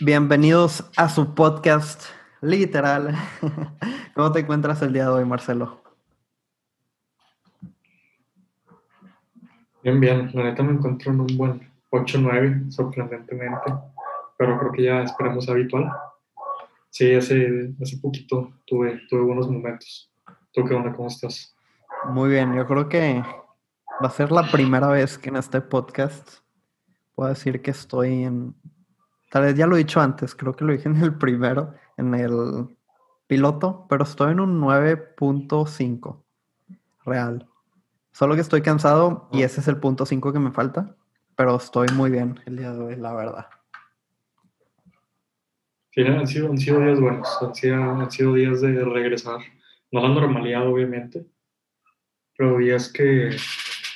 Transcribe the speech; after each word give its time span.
Bienvenidos 0.00 0.90
a 0.96 1.08
su 1.08 1.34
podcast 1.34 2.04
literal. 2.40 3.14
¿Cómo 4.14 4.32
te 4.32 4.40
encuentras 4.40 4.80
el 4.82 4.92
día 4.92 5.04
de 5.04 5.10
hoy, 5.10 5.24
Marcelo? 5.24 5.82
Bien, 9.82 10.00
bien. 10.00 10.30
La 10.34 10.44
neta 10.44 10.62
me 10.62 10.72
encuentro 10.72 11.12
en 11.12 11.20
un 11.20 11.36
buen 11.36 11.72
8-9, 11.90 12.70
sorprendentemente. 12.70 13.72
Pero 14.36 14.58
creo 14.58 14.72
que 14.72 14.82
ya 14.82 15.02
esperamos 15.02 15.48
habitual. 15.48 15.90
Sí, 16.90 17.14
hace, 17.14 17.72
hace 17.80 17.98
poquito 17.98 18.52
tuve, 18.66 19.00
tuve 19.08 19.22
buenos 19.22 19.48
momentos. 19.48 20.10
¿Tú 20.52 20.64
qué 20.64 20.74
onda? 20.74 20.92
¿Cómo 20.92 21.08
estás? 21.08 21.54
Muy 22.10 22.30
bien. 22.30 22.54
Yo 22.54 22.66
creo 22.66 22.88
que 22.88 23.22
va 24.02 24.08
a 24.08 24.10
ser 24.10 24.32
la 24.32 24.50
primera 24.50 24.88
vez 24.88 25.18
que 25.18 25.28
en 25.28 25.36
este 25.36 25.60
podcast 25.60 26.38
puedo 27.14 27.30
decir 27.30 27.60
que 27.62 27.72
estoy 27.72 28.24
en 28.24 28.54
Tal 29.30 29.42
vez 29.42 29.54
ya 29.54 29.66
lo 29.66 29.76
he 29.76 29.80
dicho 29.80 30.00
antes, 30.00 30.34
creo 30.34 30.54
que 30.54 30.64
lo 30.64 30.72
dije 30.72 30.88
en 30.88 30.96
el 30.96 31.14
primero, 31.14 31.74
en 31.96 32.14
el 32.14 32.76
piloto, 33.26 33.86
pero 33.88 34.04
estoy 34.04 34.32
en 34.32 34.40
un 34.40 34.60
9.5 34.60 36.24
real. 37.04 37.46
Solo 38.12 38.34
que 38.34 38.40
estoy 38.40 38.62
cansado 38.62 39.28
y 39.30 39.42
ese 39.42 39.60
es 39.60 39.68
el 39.68 39.76
punto 39.76 40.06
5 40.06 40.32
que 40.32 40.38
me 40.38 40.50
falta, 40.50 40.96
pero 41.36 41.56
estoy 41.56 41.88
muy 41.94 42.10
bien 42.10 42.40
el 42.46 42.56
día 42.56 42.72
de 42.72 42.80
hoy, 42.80 42.96
la 42.96 43.14
verdad. 43.14 43.46
Sí, 45.90 46.02
han 46.02 46.26
sido, 46.26 46.48
han 46.48 46.58
sido 46.58 46.80
días 46.80 47.00
buenos, 47.00 47.28
han 47.42 47.54
sido, 47.54 47.82
han 47.82 48.10
sido 48.10 48.34
días 48.34 48.60
de 48.62 48.84
regresar, 48.84 49.40
no 49.92 50.00
la 50.00 50.08
normalidad 50.08 50.66
obviamente, 50.66 51.26
pero 52.36 52.58
días 52.58 52.90
que, 52.90 53.36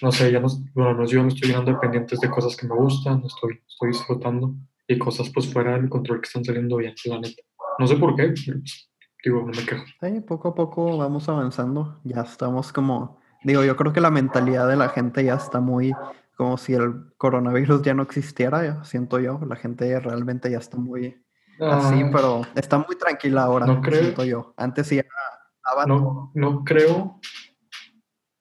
no 0.02 0.12
sé, 0.12 0.30
ya 0.30 0.40
nos, 0.40 0.62
bueno, 0.74 1.06
yo 1.06 1.22
me 1.22 1.28
estoy 1.28 1.48
llenando 1.48 1.72
de 1.72 1.78
pendientes 1.78 2.20
de 2.20 2.28
cosas 2.28 2.56
que 2.56 2.66
me 2.66 2.74
gustan, 2.74 3.22
estoy, 3.24 3.60
estoy 3.66 3.88
disfrutando 3.88 4.54
y 4.92 4.98
cosas 4.98 5.30
pues 5.30 5.52
fuera 5.52 5.72
del 5.72 5.88
control 5.88 6.20
que 6.20 6.26
están 6.26 6.44
saliendo 6.44 6.76
bien, 6.76 6.94
la 7.06 7.18
neta. 7.18 7.42
No 7.78 7.86
sé 7.86 7.96
por 7.96 8.14
qué, 8.14 8.28
pues, 8.28 8.90
digo, 9.24 9.40
no 9.40 9.46
me 9.46 9.64
quejo. 9.64 9.84
Sí, 10.00 10.20
poco 10.20 10.48
a 10.48 10.54
poco 10.54 10.98
vamos 10.98 11.28
avanzando, 11.28 12.00
ya 12.04 12.22
estamos 12.22 12.72
como, 12.72 13.18
digo, 13.44 13.64
yo 13.64 13.76
creo 13.76 13.92
que 13.92 14.00
la 14.00 14.10
mentalidad 14.10 14.68
de 14.68 14.76
la 14.76 14.88
gente 14.88 15.24
ya 15.24 15.34
está 15.34 15.60
muy 15.60 15.92
como 16.36 16.56
si 16.56 16.74
el 16.74 17.12
coronavirus 17.18 17.82
ya 17.82 17.94
no 17.94 18.02
existiera, 18.02 18.82
siento 18.84 19.20
yo, 19.20 19.40
la 19.46 19.56
gente 19.56 19.98
realmente 20.00 20.50
ya 20.50 20.58
está 20.58 20.76
muy 20.76 21.22
así, 21.60 22.02
ah. 22.02 22.10
pero 22.12 22.42
está 22.54 22.78
muy 22.78 22.96
tranquila 22.96 23.44
ahora, 23.44 23.66
no 23.66 23.80
creo, 23.80 24.00
siento 24.00 24.24
yo. 24.24 24.54
Antes 24.56 24.88
sí 24.88 24.98
estaba 24.98 25.86
no, 25.86 26.32
no 26.34 26.64
creo. 26.64 27.20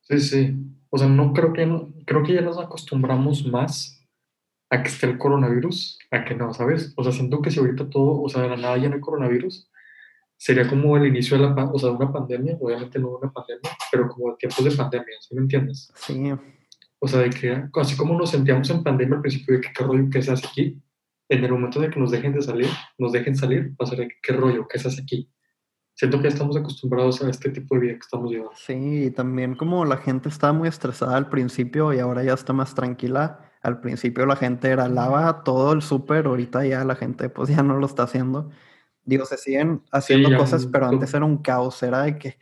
Sí, 0.02 0.20
sí. 0.20 0.56
O 0.90 0.98
sea, 0.98 1.08
no 1.08 1.32
creo 1.34 1.54
que 1.54 1.88
creo 2.06 2.24
que 2.24 2.34
ya 2.34 2.42
nos 2.42 2.58
acostumbramos 2.58 3.46
más 3.46 4.01
a 4.72 4.82
que 4.82 4.90
esté 4.90 5.06
el 5.06 5.18
coronavirus, 5.18 6.00
a 6.12 6.24
que 6.24 6.34
no, 6.34 6.54
¿sabes? 6.54 6.94
O 6.96 7.04
sea, 7.04 7.12
siento 7.12 7.42
que 7.42 7.52
si 7.52 7.60
ahorita 7.60 7.90
todo, 7.90 8.22
o 8.22 8.30
sea, 8.30 8.44
de 8.44 8.50
la 8.50 8.56
nada 8.56 8.78
ya 8.78 8.88
no 8.88 8.96
hay 8.96 9.02
coronavirus, 9.02 9.70
sería 10.38 10.68
como 10.68 10.96
el 10.96 11.06
inicio 11.06 11.38
de 11.38 11.44
la, 11.44 11.66
o 11.66 11.78
sea, 11.78 11.92
una 11.92 12.12
pandemia, 12.12 12.58
obviamente 12.60 12.98
no 12.98 13.10
una 13.10 13.32
pandemia, 13.32 13.70
pero 13.92 14.08
como 14.08 14.34
tiempos 14.38 14.64
de 14.64 14.72
pandemia, 14.72 15.16
¿sí 15.20 15.36
me 15.36 15.42
entiendes? 15.42 15.92
Sí. 15.94 16.32
O 17.00 17.08
sea, 17.08 17.20
de 17.20 17.30
que 17.32 17.68
así 17.76 17.98
como 17.98 18.18
nos 18.18 18.32
sentíamos 18.32 18.70
en 18.70 18.82
pandemia 18.82 19.16
al 19.16 19.22
principio 19.22 19.56
de 19.56 19.62
que 19.62 19.74
qué 19.74 19.84
rollo 19.84 20.10
que 20.10 20.22
se 20.22 20.32
hace 20.32 20.48
aquí, 20.48 20.82
en 21.28 21.44
el 21.44 21.52
momento 21.52 21.82
de 21.82 21.90
que 21.90 22.00
nos 22.00 22.12
dejen 22.12 22.34
de 22.34 22.42
salir, 22.42 22.70
nos 22.98 23.12
dejen 23.12 23.36
salir, 23.36 23.72
va 23.72 23.86
a 23.86 23.88
ser 23.88 24.00
de 24.00 24.12
qué 24.24 24.34
rollo 24.34 24.68
que 24.68 24.80
se 24.80 24.88
hace 24.88 25.02
aquí. 25.02 25.30
Siento 25.96 26.18
que 26.18 26.24
ya 26.24 26.30
estamos 26.30 26.56
acostumbrados 26.56 27.22
a 27.22 27.30
este 27.30 27.50
tipo 27.50 27.76
de 27.76 27.82
vida 27.82 27.94
que 27.94 28.00
estamos 28.00 28.32
llevando. 28.32 28.54
Sí, 28.56 29.06
y 29.06 29.12
también 29.12 29.56
como 29.56 29.84
la 29.84 29.98
gente 29.98 30.30
estaba 30.30 30.54
muy 30.54 30.70
estresada 30.70 31.18
al 31.18 31.30
principio 31.30 31.94
y 31.94 32.00
ahora 32.00 32.24
ya 32.24 32.34
está 32.34 32.54
más 32.54 32.74
tranquila, 32.74 33.51
al 33.62 33.80
principio 33.80 34.26
la 34.26 34.36
gente 34.36 34.70
era 34.70 34.88
lava 34.88 35.44
todo 35.44 35.74
el 35.74 35.82
súper, 35.82 36.26
ahorita 36.26 36.66
ya 36.66 36.84
la 36.84 36.96
gente 36.96 37.30
pues 37.30 37.50
ya 37.50 37.64
no 37.64 37.78
lo 37.78 37.86
está 37.86 38.04
haciendo. 38.04 38.50
Digo, 39.04 39.26
se 39.26 39.38
siguen 39.38 39.82
haciendo 39.92 40.36
cosas, 40.38 40.68
pero 40.68 40.88
antes 40.88 41.14
era 41.14 41.26
un 41.26 41.38
caos, 41.38 41.82
era 41.82 42.04
de 42.04 42.18
que 42.18 42.38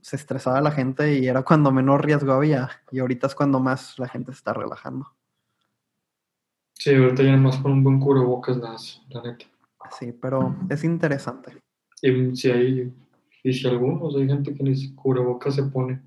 se 0.00 0.16
estresaba 0.16 0.60
la 0.60 0.70
gente 0.70 1.18
y 1.18 1.28
era 1.28 1.42
cuando 1.42 1.70
menos 1.70 2.00
riesgo 2.00 2.32
había, 2.32 2.70
y 2.90 3.00
ahorita 3.00 3.26
es 3.26 3.34
cuando 3.34 3.60
más 3.60 3.98
la 3.98 4.08
gente 4.08 4.32
se 4.32 4.38
está 4.38 4.54
relajando. 4.54 5.06
Sí, 6.72 6.94
ahorita 6.94 7.22
ya 7.22 7.36
más 7.36 7.58
con 7.58 7.72
un 7.72 7.84
buen 7.84 8.00
cubrebocas, 8.00 8.56
la 8.56 9.22
neta. 9.22 9.44
Sí, 9.98 10.12
pero 10.12 10.56
es 10.70 10.84
interesante. 10.84 11.60
Y 12.00 12.34
si 12.34 12.50
hay, 12.50 12.94
y 13.42 13.52
si 13.52 13.68
algunos, 13.68 14.16
hay 14.16 14.26
gente 14.26 14.54
que 14.54 14.62
ni 14.62 14.94
cubrebocas 14.94 15.54
se 15.54 15.64
pone. 15.64 16.00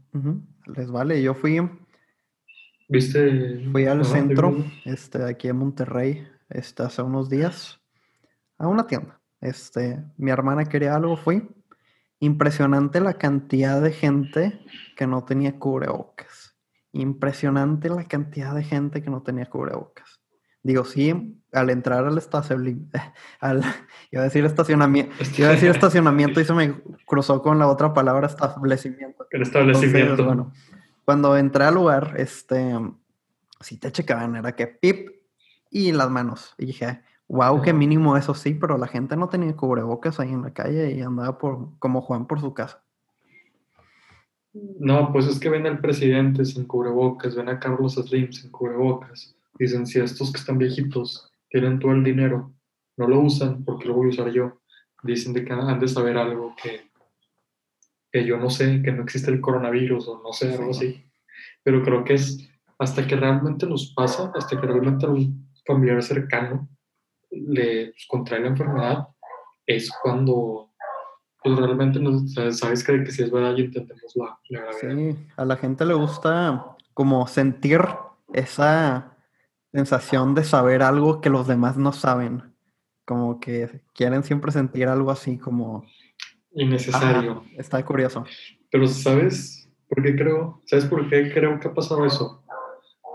Les 0.66 0.90
vale, 0.90 1.22
yo 1.22 1.36
fui 1.36 1.62
¿Viste? 2.90 3.68
Fui 3.72 3.86
al 3.86 4.06
centro, 4.06 4.56
este, 4.86 5.24
aquí 5.24 5.48
en 5.48 5.58
Monterrey, 5.58 6.28
este, 6.50 6.84
hace 6.84 7.02
unos 7.02 7.30
días, 7.30 7.80
a 8.58 8.68
una 8.68 8.86
tienda. 8.88 9.20
Este, 9.42 10.04
mi 10.18 10.32
hermana 10.32 10.66
quería 10.66 10.96
algo, 10.96 11.18
fui. 11.18 11.48
Impresionante 12.20 13.02
la 13.02 13.16
cantidad 13.16 13.82
de 13.82 13.92
gente 13.92 14.60
que 14.96 15.08
no 15.08 15.26
tenía 15.26 15.60
cubrebocas. 15.60 16.56
Impresionante 16.94 17.90
la 17.90 18.06
cantidad 18.06 18.56
de 18.56 18.64
gente 18.64 19.02
que 19.02 19.10
no 19.10 19.24
tenía 19.24 19.50
cubrebocas. 19.50 20.22
Digo, 20.62 20.86
sí, 20.86 21.42
al 21.52 21.70
entrar 21.70 22.06
al 22.06 22.18
estacionamiento, 22.18 22.98
al, 23.42 23.64
iba 24.12 24.22
a 24.22 24.26
decir 24.26 24.46
estacionamiento, 24.46 25.14
iba 25.38 25.50
a 25.50 25.52
decir 25.52 25.70
estacionamiento 25.72 26.40
y 26.40 26.46
se 26.46 26.54
me 26.54 26.74
cruzó 27.06 27.42
con 27.42 27.60
la 27.60 27.68
otra 27.68 27.94
palabra 27.94 28.28
establecimiento. 28.28 29.28
El 29.32 29.42
establecimiento. 29.42 30.24
bueno, 30.24 30.54
cuando 31.06 31.38
entré 31.38 31.66
al 31.66 31.76
lugar, 31.76 32.14
este, 32.18 32.80
sí 33.60 33.78
te 33.78 33.92
checaban, 33.92 34.36
era 34.36 34.56
que 34.56 34.68
pip 34.68 35.10
y 35.70 35.92
las 35.92 36.10
manos. 36.10 36.54
Y 36.58 36.68
dije, 36.68 37.02
wow, 37.28 37.62
qué 37.62 37.74
mínimo 37.74 38.16
eso 38.18 38.34
sí, 38.34 38.54
pero 38.54 38.78
la 38.78 38.88
gente 38.88 39.16
no 39.16 39.30
tenía 39.30 39.56
cubrebocas 39.56 40.20
ahí 40.20 40.32
en 40.32 40.44
la 40.44 40.54
calle 40.54 40.92
y 40.92 41.02
andaba 41.02 41.38
por, 41.38 41.78
como 41.80 42.02
Juan 42.02 42.28
por 42.28 42.40
su 42.40 42.54
casa. 42.54 42.84
No, 44.54 45.12
pues 45.12 45.26
es 45.26 45.40
que 45.40 45.50
ven 45.50 45.66
al 45.66 45.80
presidente 45.80 46.46
sin 46.46 46.66
cubrebocas, 46.66 47.36
ven 47.36 47.50
a 47.50 47.60
Carlos 47.60 47.96
Slim 47.96 48.32
sin 48.32 48.52
cubrebocas. 48.52 49.36
Dicen, 49.58 49.88
si 49.88 50.00
estos 50.00 50.32
que 50.32 50.40
están 50.40 50.60
viejitos 50.60 51.32
tienen 51.50 51.80
todo 51.80 51.92
el 51.92 52.04
dinero, 52.04 52.54
no 52.98 53.08
lo 53.08 53.20
usan, 53.22 53.64
porque 53.64 53.88
lo 53.88 53.96
voy 53.96 54.08
a 54.08 54.10
usar 54.10 54.32
yo? 54.32 54.62
Dicen 55.02 55.34
de 55.34 55.44
que 55.44 55.54
han 55.54 55.80
de 55.80 55.88
saber 55.88 56.18
algo 56.18 56.56
que 56.62 56.92
que 58.14 58.24
yo 58.24 58.38
no 58.38 58.52
sé, 58.52 58.84
que 58.84 58.92
no 58.92 59.02
existe 59.04 59.32
el 59.32 59.42
coronavirus 59.42 60.08
o 60.08 60.22
no 60.22 60.32
sé, 60.32 60.54
algo 60.54 60.70
así. 60.70 61.04
Pero 61.64 61.84
creo 61.84 62.04
que 62.04 62.14
es 62.14 62.48
hasta 62.78 63.08
que 63.08 63.16
realmente 63.16 63.66
nos 63.66 63.92
pasa, 63.96 64.32
hasta 64.36 64.62
que 64.62 64.68
realmente 64.68 65.08
un 65.08 65.50
familiar 65.66 66.04
cercano 66.04 66.70
le 67.32 67.88
pues, 67.88 68.06
contrae 68.08 68.42
la 68.42 68.50
enfermedad, 68.50 69.08
es 69.66 69.92
cuando 70.04 70.70
pues, 71.44 71.58
realmente 71.58 72.00
sabes 72.52 72.84
que, 72.84 73.04
que 73.04 73.12
si 73.12 73.24
es 73.24 73.32
verdad 73.32 73.56
y 73.58 73.62
entendemos 73.62 74.14
la, 74.16 74.38
la 74.50 74.74
Sí, 74.74 75.18
a 75.36 75.44
la 75.44 75.58
gente 75.58 75.84
le 75.84 75.96
gusta 75.96 76.76
como 76.94 77.26
sentir 77.26 77.82
esa 78.32 79.18
sensación 79.72 80.36
de 80.36 80.44
saber 80.44 80.84
algo 80.84 81.20
que 81.20 81.32
los 81.32 81.48
demás 81.48 81.78
no 81.78 81.92
saben. 81.92 82.44
Como 83.06 83.40
que 83.40 83.82
quieren 83.96 84.24
siempre 84.24 84.52
sentir 84.52 84.88
algo 84.88 85.10
así 85.10 85.40
como 85.40 85.84
innecesario. 86.56 87.44
está 87.58 87.84
curioso. 87.84 88.26
Pero 88.72 88.88
¿sabes 88.88 89.70
por 89.88 90.04
qué 90.04 90.16
creo? 90.16 90.62
¿Sabes 90.66 90.86
por 90.86 91.10
qué 91.10 91.32
creo 91.32 91.60
que 91.60 91.68
ha 91.68 91.74
pasado 91.74 92.06
eso? 92.06 92.44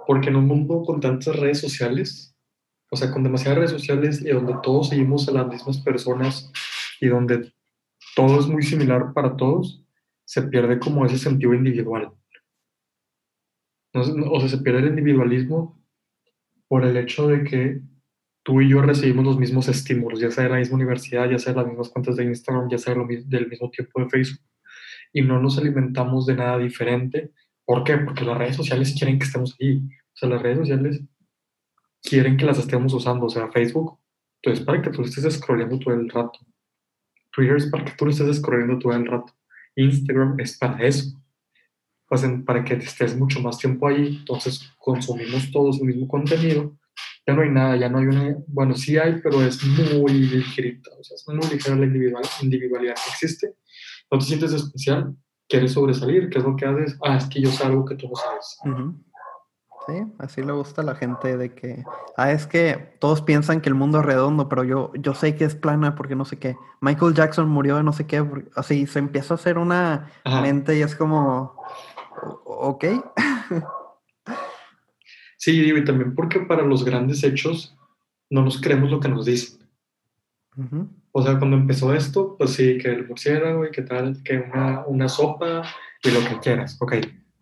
Porque 0.06 0.28
en 0.28 0.37
un 0.37 0.47
mundo 0.47 0.82
con 0.82 1.00
tantas 1.00 1.37
redes 1.37 1.60
sociales, 1.60 2.37
o 2.91 2.97
sea, 2.97 3.10
con 3.10 3.22
demasiadas 3.22 3.59
redes 3.59 3.71
sociales 3.71 4.22
y 4.22 4.28
donde 4.31 4.54
todos 4.62 4.88
seguimos 4.88 5.28
a 5.28 5.32
las 5.32 5.48
mismas 5.48 5.78
personas 5.78 6.50
y 7.00 7.09
donde 7.09 7.53
todo 8.15 8.41
es 8.41 8.47
muy 8.47 8.62
similar 8.62 9.12
para 9.12 9.37
todos, 9.37 9.84
se 10.25 10.43
pierde 10.43 10.78
como 10.78 11.06
ese 11.06 11.19
sentido 11.19 11.54
individual. 11.54 12.12
o 13.94 14.41
sea, 14.41 14.48
se 14.48 14.59
pierde 14.59 14.81
el 14.81 14.88
individualismo 14.88 15.82
por 16.69 16.84
el 16.84 16.97
hecho 16.97 17.28
de 17.28 17.44
que 17.44 17.81
tú 18.48 18.62
y 18.62 18.70
yo 18.70 18.81
recibimos 18.81 19.26
los 19.26 19.38
mismos 19.38 19.69
estímulos, 19.69 20.20
ya 20.20 20.31
sea 20.31 20.44
de 20.44 20.48
la 20.48 20.56
misma 20.56 20.76
universidad, 20.76 21.28
ya 21.28 21.39
sea 21.39 21.53
de 21.53 21.59
las 21.59 21.68
mismas 21.68 21.91
cuentas 21.91 22.16
de 22.16 22.24
Instagram, 22.24 22.71
ya 22.71 22.78
sea 22.78 22.95
del 22.95 23.47
mismo 23.47 23.68
tiempo 23.68 24.00
de 24.00 24.09
Facebook, 24.09 24.41
y 25.12 25.21
no 25.21 25.39
nos 25.39 25.59
alimentamos 25.59 26.24
de 26.24 26.34
nada 26.34 26.56
diferente. 26.56 27.30
¿Por 27.66 27.84
qué? 27.84 27.98
Porque 27.98 28.24
las 28.24 28.39
redes 28.39 28.56
sociales 28.56 28.95
quieren 28.97 29.18
que 29.18 29.27
estemos 29.27 29.54
ahí. 29.60 29.83
O 29.84 30.15
sea, 30.15 30.30
las 30.30 30.41
redes 30.41 30.60
sociales 30.60 31.03
quieren 32.03 32.39
que 32.39 32.47
las 32.47 32.59
estemos 32.59 32.95
usando. 32.95 33.27
O 33.27 33.28
sea, 33.28 33.53
Facebook, 33.53 33.98
entonces 34.41 34.65
para 34.65 34.80
que 34.80 34.89
tú 34.89 35.03
estés 35.03 35.30
scrolleando 35.34 35.78
todo 35.78 35.92
el 35.92 36.09
rato. 36.09 36.39
Twitter 37.30 37.56
es 37.56 37.66
para 37.66 37.84
que 37.84 37.92
tú 37.98 38.06
lo 38.06 38.10
estés 38.12 38.34
scrolleando 38.39 38.78
todo 38.78 38.95
el 38.95 39.06
rato. 39.06 39.30
Instagram 39.77 40.41
es 40.41 40.56
para 40.56 40.83
eso. 40.86 41.21
Sea, 42.15 42.42
para 42.47 42.65
que 42.65 42.72
estés 42.77 43.15
mucho 43.15 43.42
más 43.42 43.59
tiempo 43.59 43.89
ahí. 43.89 44.16
Entonces 44.21 44.72
consumimos 44.78 45.53
todos 45.53 45.83
el 45.83 45.89
mismo 45.89 46.09
contenido 46.09 46.78
ya 47.28 47.34
no 47.34 47.42
hay 47.42 47.51
nada, 47.51 47.77
ya 47.77 47.91
no 47.91 47.98
hay 47.98 48.07
una, 48.07 48.36
bueno, 48.47 48.75
sí 48.75 48.97
hay, 48.97 49.21
pero 49.22 49.42
es 49.42 49.63
muy 49.63 50.13
ligerita, 50.13 50.91
o 50.98 51.04
sea, 51.04 51.15
es 51.15 51.28
muy 51.28 51.47
ligera 51.53 51.77
la 51.77 51.84
individual, 51.84 52.22
individualidad 52.41 52.95
que 52.95 53.10
existe. 53.10 53.54
No 54.10 54.19
te 54.19 54.25
sientes 54.25 54.54
especial, 54.54 55.15
quieres 55.47 55.72
sobresalir, 55.72 56.30
¿qué 56.30 56.39
es 56.39 56.45
lo 56.45 56.57
que 56.57 56.65
haces? 56.65 56.98
Ah, 57.04 57.19
es 57.19 57.27
que 57.27 57.42
yo 57.42 57.51
sé 57.51 57.65
algo 57.65 57.84
que 57.84 57.97
tú 57.97 58.09
no 58.09 58.15
sabes. 58.16 58.59
Sí, 59.86 60.10
así 60.19 60.42
le 60.42 60.53
gusta 60.53 60.80
a 60.80 60.84
la 60.86 60.95
gente 60.95 61.36
de 61.36 61.54
que, 61.54 61.84
ah, 62.16 62.33
es 62.33 62.47
que 62.47 62.97
todos 62.98 63.21
piensan 63.21 63.60
que 63.60 63.69
el 63.69 63.74
mundo 63.74 64.01
es 64.01 64.07
redondo, 64.07 64.48
pero 64.48 64.65
yo, 64.65 64.91
yo 64.95 65.13
sé 65.13 65.36
que 65.36 65.45
es 65.45 65.54
plana 65.54 65.97
porque 65.97 66.16
no 66.16 66.24
sé 66.24 66.39
qué. 66.39 66.57
Michael 66.81 67.13
Jackson 67.13 67.47
murió 67.47 67.77
de 67.77 67.83
no 67.83 67.92
sé 67.92 68.07
qué, 68.07 68.24
así 68.57 68.86
se 68.86 69.01
empieza 69.01 69.34
a 69.34 69.36
hacer 69.36 69.59
una 69.59 70.10
mente 70.24 70.78
y 70.78 70.81
es 70.81 70.97
como, 70.97 71.60
ok. 72.47 72.84
sí, 75.38 75.72
y 75.74 75.84
también 75.84 76.14
porque 76.14 76.40
para 76.40 76.62
los 76.62 76.84
grandes 76.84 77.24
hechos 77.24 77.74
no 78.28 78.44
nos 78.44 78.60
creemos 78.60 78.90
lo 78.90 79.00
que 79.00 79.08
nos 79.08 79.24
dicen. 79.24 79.66
O 81.12 81.22
sea, 81.22 81.38
cuando 81.38 81.56
empezó 81.56 81.94
esto, 81.94 82.36
pues 82.36 82.50
sí, 82.50 82.76
que 82.76 82.88
el 82.88 83.08
murciélago 83.08 83.64
y 83.64 83.70
que 83.70 83.80
tal, 83.80 84.22
que 84.22 84.36
una, 84.38 84.84
una 84.86 85.08
sopa 85.08 85.62
y 86.02 86.10
lo 86.10 86.20
que 86.20 86.38
quieras, 86.40 86.76
ok 86.80 86.96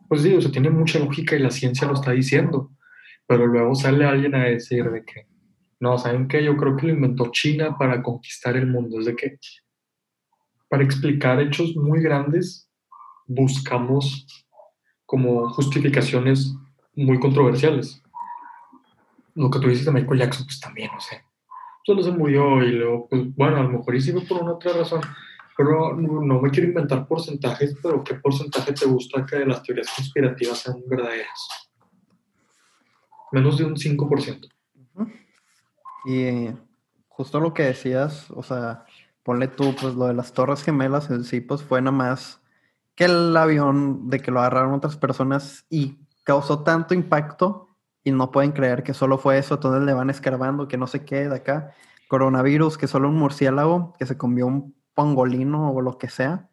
pues 0.09 0.23
sí, 0.23 0.35
o 0.35 0.41
sea, 0.41 0.51
tiene 0.51 0.71
mucha 0.71 0.99
lógica 0.99 1.37
y 1.37 1.41
la 1.41 1.51
ciencia 1.51 1.87
lo 1.87 1.95
está 1.95 2.13
diciendo, 2.13 2.71
pero 3.27 3.47
luego 3.47 3.75
sale 3.75 4.05
alguien 4.05 4.35
a 4.35 4.45
decir 4.45 4.91
de 4.91 5.05
que, 5.05 5.27
no, 5.81 5.99
¿saben 5.99 6.29
qué? 6.29 6.43
Yo 6.45 6.57
creo 6.57 6.77
que 6.77 6.87
lo 6.87 6.93
inventó 6.93 7.31
China 7.31 7.77
para 7.79 8.03
conquistar 8.03 8.57
el 8.57 8.67
mundo, 8.67 9.01
es 9.01 9.07
de 9.07 9.17
que 9.17 9.39
para 10.69 10.85
explicar 10.85 11.41
hechos 11.41 11.77
muy 11.77 12.03
grandes 12.03 12.71
buscamos 13.27 14.27
como 15.05 15.49
justificaciones 15.51 16.55
muy 16.97 17.21
controversiales. 17.21 18.03
Lo 19.35 19.51
que 19.51 19.61
tú 19.61 19.69
dices 19.69 19.85
de 19.85 19.93
Michael 19.93 20.21
Jackson, 20.21 20.47
pues 20.47 20.59
también, 20.59 20.91
no 20.93 21.01
sé. 21.01 21.23
Solo 21.85 22.03
se 22.03 22.11
murió 22.11 22.65
y 22.65 22.73
luego, 22.73 23.07
pues 23.09 23.35
bueno, 23.37 23.59
a 23.59 23.63
lo 23.63 23.69
mejor 23.69 23.95
hicimos 23.95 24.25
por 24.25 24.43
una 24.43 24.53
otra 24.53 24.73
razón. 24.73 25.01
Pero 25.57 25.95
no, 25.95 26.41
me 26.41 26.51
quiero 26.51 26.69
inventar 26.69 27.07
porcentajes, 27.07 27.77
pero 27.83 28.03
¿qué 28.03 28.15
porcentaje 28.15 28.73
te 28.73 28.87
gusta 28.87 29.25
que 29.25 29.45
las 29.47 29.63
teorías 29.63 29.91
conspirativas 29.95 30.59
sean 30.59 30.83
verdaderas? 30.87 31.69
Menos 33.33 33.57
de 33.57 33.65
un 33.65 33.75
5%. 33.75 34.49
Y 36.07 36.51
justo 37.09 37.41
lo 37.41 37.55
que 37.55 37.65
decías, 37.65 38.31
o 38.31 38.43
sea, 38.43 38.85
ponle 39.23 39.49
tú, 39.49 39.75
pues 39.81 39.95
lo 39.95 40.07
de 40.07 40.15
las 40.15 40.33
Torres 40.33 40.63
Gemelas 40.63 41.11
en 41.11 41.25
sí, 41.25 41.41
pues 41.41 41.63
fue 41.63 41.81
nada 41.81 41.97
más 41.97 42.41
que 42.95 43.05
el 43.05 43.37
avión 43.37 44.09
de 44.09 44.21
que 44.21 44.31
lo 44.31 44.41
agarraron 44.41 44.75
otras 44.75 44.97
personas 44.97 45.65
y 45.71 45.99
causó 46.27 46.65
tanto 46.65 46.93
impacto 46.93 47.69
y 48.03 48.11
no 48.11 48.33
pueden 48.33 48.51
creer 48.51 48.83
que 48.83 48.95
solo 48.95 49.17
fue 49.17 49.39
eso, 49.39 49.55
entonces 49.55 49.83
le 49.85 49.95
van 49.95 50.11
escarbando, 50.11 50.67
que 50.67 50.77
no 50.77 50.89
se 50.89 51.05
quede 51.05 51.29
de 51.29 51.37
acá. 51.37 51.73
Coronavirus, 52.09 52.77
que 52.77 52.89
solo 52.89 53.09
un 53.09 53.17
murciélago 53.17 53.95
que 53.97 54.07
se 54.07 54.19
comió 54.19 54.47
un 54.49 54.75
pangolino 54.93 55.73
o 55.73 55.81
lo 55.81 55.99
que 55.99 56.09
sea, 56.09 56.49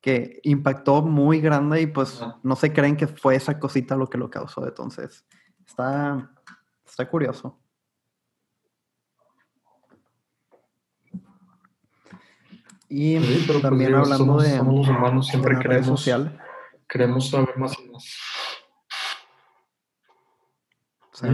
que 0.00 0.40
impactó 0.44 1.02
muy 1.02 1.40
grande 1.40 1.82
y 1.82 1.86
pues 1.86 2.24
no 2.42 2.56
se 2.56 2.72
creen 2.72 2.96
que 2.96 3.06
fue 3.06 3.36
esa 3.36 3.58
cosita 3.58 3.96
lo 3.96 4.08
que 4.08 4.16
lo 4.16 4.30
causó. 4.30 4.66
Entonces, 4.66 5.26
está, 5.66 6.30
está 6.86 7.06
curioso. 7.06 7.58
Y 12.88 13.18
pues, 13.18 13.60
también 13.60 13.94
hablando 13.94 14.40
de, 14.40 14.56
somos 14.56 14.88
humanos, 14.88 15.26
siempre 15.26 15.82
social. 15.82 16.38
queremos 16.88 17.28
saber 17.28 17.58
más 17.58 17.78
y 17.78 17.90
más. 17.90 18.04
Sí. 21.12 21.26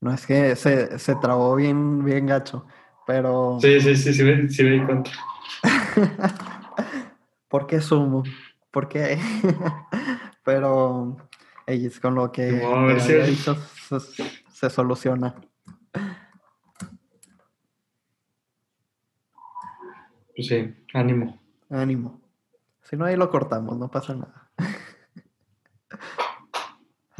No 0.00 0.12
es 0.12 0.26
que 0.26 0.56
se, 0.56 0.98
se 0.98 1.14
trabó 1.16 1.54
bien, 1.56 2.04
bien 2.04 2.26
gacho. 2.26 2.66
Pero. 3.06 3.58
Sí, 3.60 3.80
sí, 3.80 3.96
sí, 3.96 4.14
sí 4.14 4.22
me, 4.24 4.48
sí 4.48 4.62
me 4.64 4.70
di 4.70 4.84
cuenta. 4.84 5.10
¿Por 7.48 7.66
qué 7.66 7.80
sumo? 7.80 8.22
¿Por 8.70 8.88
qué? 8.88 9.18
Pero 10.44 11.16
ellos 11.66 12.00
con 12.00 12.14
lo 12.14 12.32
que 12.32 12.50
dicho, 13.26 13.56
se, 14.52 14.70
soluciona. 14.70 15.34
Pues 20.34 20.46
sí, 20.48 20.74
ánimo. 20.94 21.38
Ánimo. 21.68 22.20
Si 22.82 22.96
no, 22.96 23.04
ahí 23.04 23.16
lo 23.16 23.30
cortamos, 23.30 23.78
no 23.78 23.90
pasa 23.90 24.14
nada. 24.14 24.41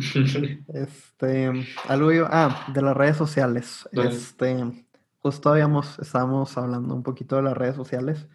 este, 0.75 1.53
algo 1.89 2.13
yo, 2.13 2.27
ah, 2.31 2.67
de 2.73 2.83
las 2.83 2.97
redes 2.97 3.17
sociales. 3.17 3.89
Este, 3.93 4.85
justo 5.21 5.51
habíamos, 5.51 5.99
estábamos 5.99 6.57
hablando 6.59 6.95
un 6.95 7.03
poquito 7.03 7.37
de 7.37 7.43
las 7.43 7.57
redes 7.57 7.77
sociales 7.77 8.29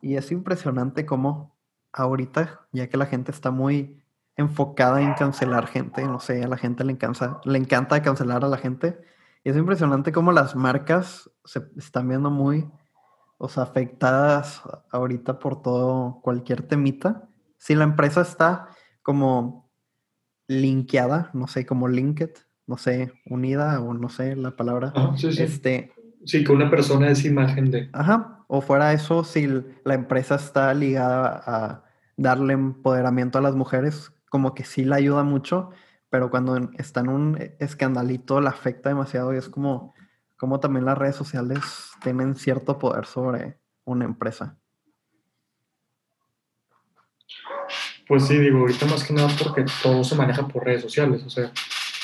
y 0.00 0.16
es 0.16 0.30
impresionante 0.30 1.06
cómo 1.06 1.56
ahorita, 1.92 2.66
ya 2.72 2.88
que 2.88 2.96
la 2.96 3.06
gente 3.06 3.30
está 3.30 3.50
muy 3.50 4.02
enfocada 4.36 5.02
en 5.02 5.14
cancelar 5.14 5.66
gente, 5.66 6.04
no 6.04 6.20
sé, 6.20 6.44
a 6.44 6.48
la 6.48 6.56
gente 6.56 6.84
le 6.84 6.92
encanta, 6.92 7.40
le 7.44 7.58
encanta 7.58 8.00
cancelar 8.02 8.44
a 8.44 8.48
la 8.48 8.56
gente, 8.56 9.00
y 9.42 9.50
es 9.50 9.56
impresionante 9.56 10.12
cómo 10.12 10.30
las 10.30 10.54
marcas 10.54 11.30
se 11.44 11.68
están 11.76 12.08
viendo 12.08 12.30
muy, 12.30 12.70
o 13.36 13.48
sea, 13.48 13.64
afectadas 13.64 14.62
ahorita 14.90 15.38
por 15.38 15.62
todo, 15.62 16.20
cualquier 16.22 16.62
temita. 16.62 17.28
Si 17.56 17.74
la 17.74 17.84
empresa 17.84 18.20
está 18.20 18.68
como 19.02 19.67
linkeada, 20.48 21.30
no 21.34 21.46
sé, 21.46 21.64
como 21.64 21.86
linked, 21.86 22.32
no 22.66 22.76
sé, 22.76 23.12
unida 23.26 23.80
o 23.80 23.94
no 23.94 24.08
sé 24.08 24.34
la 24.34 24.56
palabra, 24.56 24.92
este 25.38 25.92
Sí, 26.24 26.44
que 26.44 26.52
una 26.52 26.68
persona 26.68 27.08
es 27.10 27.24
imagen 27.24 27.70
de. 27.70 27.88
Ajá. 27.92 28.44
O 28.48 28.60
fuera 28.60 28.92
eso, 28.92 29.24
si 29.24 29.46
la 29.84 29.94
empresa 29.94 30.34
está 30.34 30.72
ligada 30.74 31.42
a 31.46 31.84
darle 32.16 32.54
empoderamiento 32.54 33.38
a 33.38 33.42
las 33.42 33.54
mujeres, 33.54 34.12
como 34.28 34.54
que 34.54 34.64
sí 34.64 34.84
la 34.84 34.96
ayuda 34.96 35.22
mucho, 35.22 35.70
pero 36.10 36.30
cuando 36.30 36.56
está 36.78 37.00
en 37.00 37.08
un 37.08 37.38
escandalito 37.58 38.40
la 38.40 38.50
afecta 38.50 38.88
demasiado 38.88 39.34
y 39.34 39.36
es 39.36 39.48
como, 39.48 39.94
como 40.36 40.60
también 40.60 40.86
las 40.86 40.98
redes 40.98 41.16
sociales 41.16 41.60
tienen 42.02 42.34
cierto 42.36 42.78
poder 42.78 43.06
sobre 43.06 43.58
una 43.84 44.04
empresa. 44.04 44.58
Pues 48.08 48.26
sí, 48.26 48.38
digo, 48.38 48.60
ahorita 48.60 48.86
más 48.86 49.04
que 49.04 49.12
nada 49.12 49.28
porque 49.38 49.66
todo 49.82 50.02
se 50.02 50.16
maneja 50.16 50.48
por 50.48 50.64
redes 50.64 50.80
sociales, 50.80 51.22
o 51.24 51.30
sea, 51.30 51.52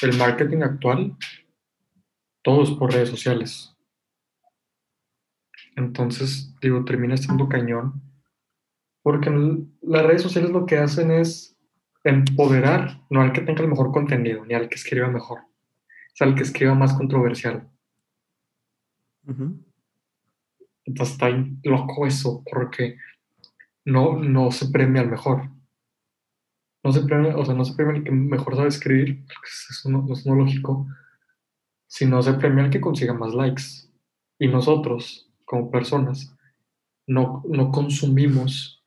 el 0.03 0.17
marketing 0.19 0.59
actual, 0.59 1.17
todo 2.43 2.63
es 2.63 2.71
por 2.73 2.93
redes 2.93 3.09
sociales. 3.09 3.75
Entonces, 5.77 6.55
digo, 6.61 6.85
termina 6.85 7.17
siendo 7.17 7.49
cañón. 7.49 8.03
Porque 9.03 9.31
las 9.81 10.07
redes 10.07 10.23
sociales 10.23 10.51
lo 10.51 10.67
que 10.67 10.77
hacen 10.77 11.11
es 11.11 11.57
empoderar, 12.05 13.01
no 13.09 13.23
al 13.23 13.33
que 13.33 13.41
tenga 13.41 13.63
el 13.63 13.69
mejor 13.69 13.91
contenido, 13.91 14.45
ni 14.45 14.53
al 14.55 14.69
que 14.69 14.77
escriba 14.77 15.09
mejor, 15.09 15.41
es 16.15 16.21
al 16.21 16.35
que 16.35 16.43
escriba 16.43 16.75
más 16.75 16.93
controversial. 16.93 17.69
Entonces 20.85 21.15
está 21.15 21.29
loco 21.63 22.07
eso, 22.07 22.43
porque 22.51 22.99
no, 23.87 24.19
no 24.19 24.51
se 24.51 24.69
premia 24.69 25.01
al 25.01 25.11
mejor. 25.11 25.51
No 26.85 26.93
se 26.93 27.01
premia, 27.01 27.37
o 27.37 27.45
sea, 27.45 27.55
no 27.55 27.65
se 27.65 27.75
premia 27.75 27.97
al 27.97 28.05
que 28.05 28.11
mejor 28.11 28.57
sabe 28.57 28.69
escribir, 28.69 29.25
eso 29.71 29.91
no, 29.91 30.07
es 30.13 30.27
no 30.27 30.35
lógico, 30.35 30.87
sino 31.87 32.23
se 32.23 32.35
premia 32.35 32.65
al 32.65 32.71
que 32.71 32.81
consiga 32.81 33.15
más 33.15 33.35
likes. 33.35 33.63
Y 34.39 34.49
nosotros, 34.49 35.31
como 35.45 35.71
personas, 35.71 36.37
no, 37.07 37.43
no 37.49 37.71
consumimos 37.71 38.85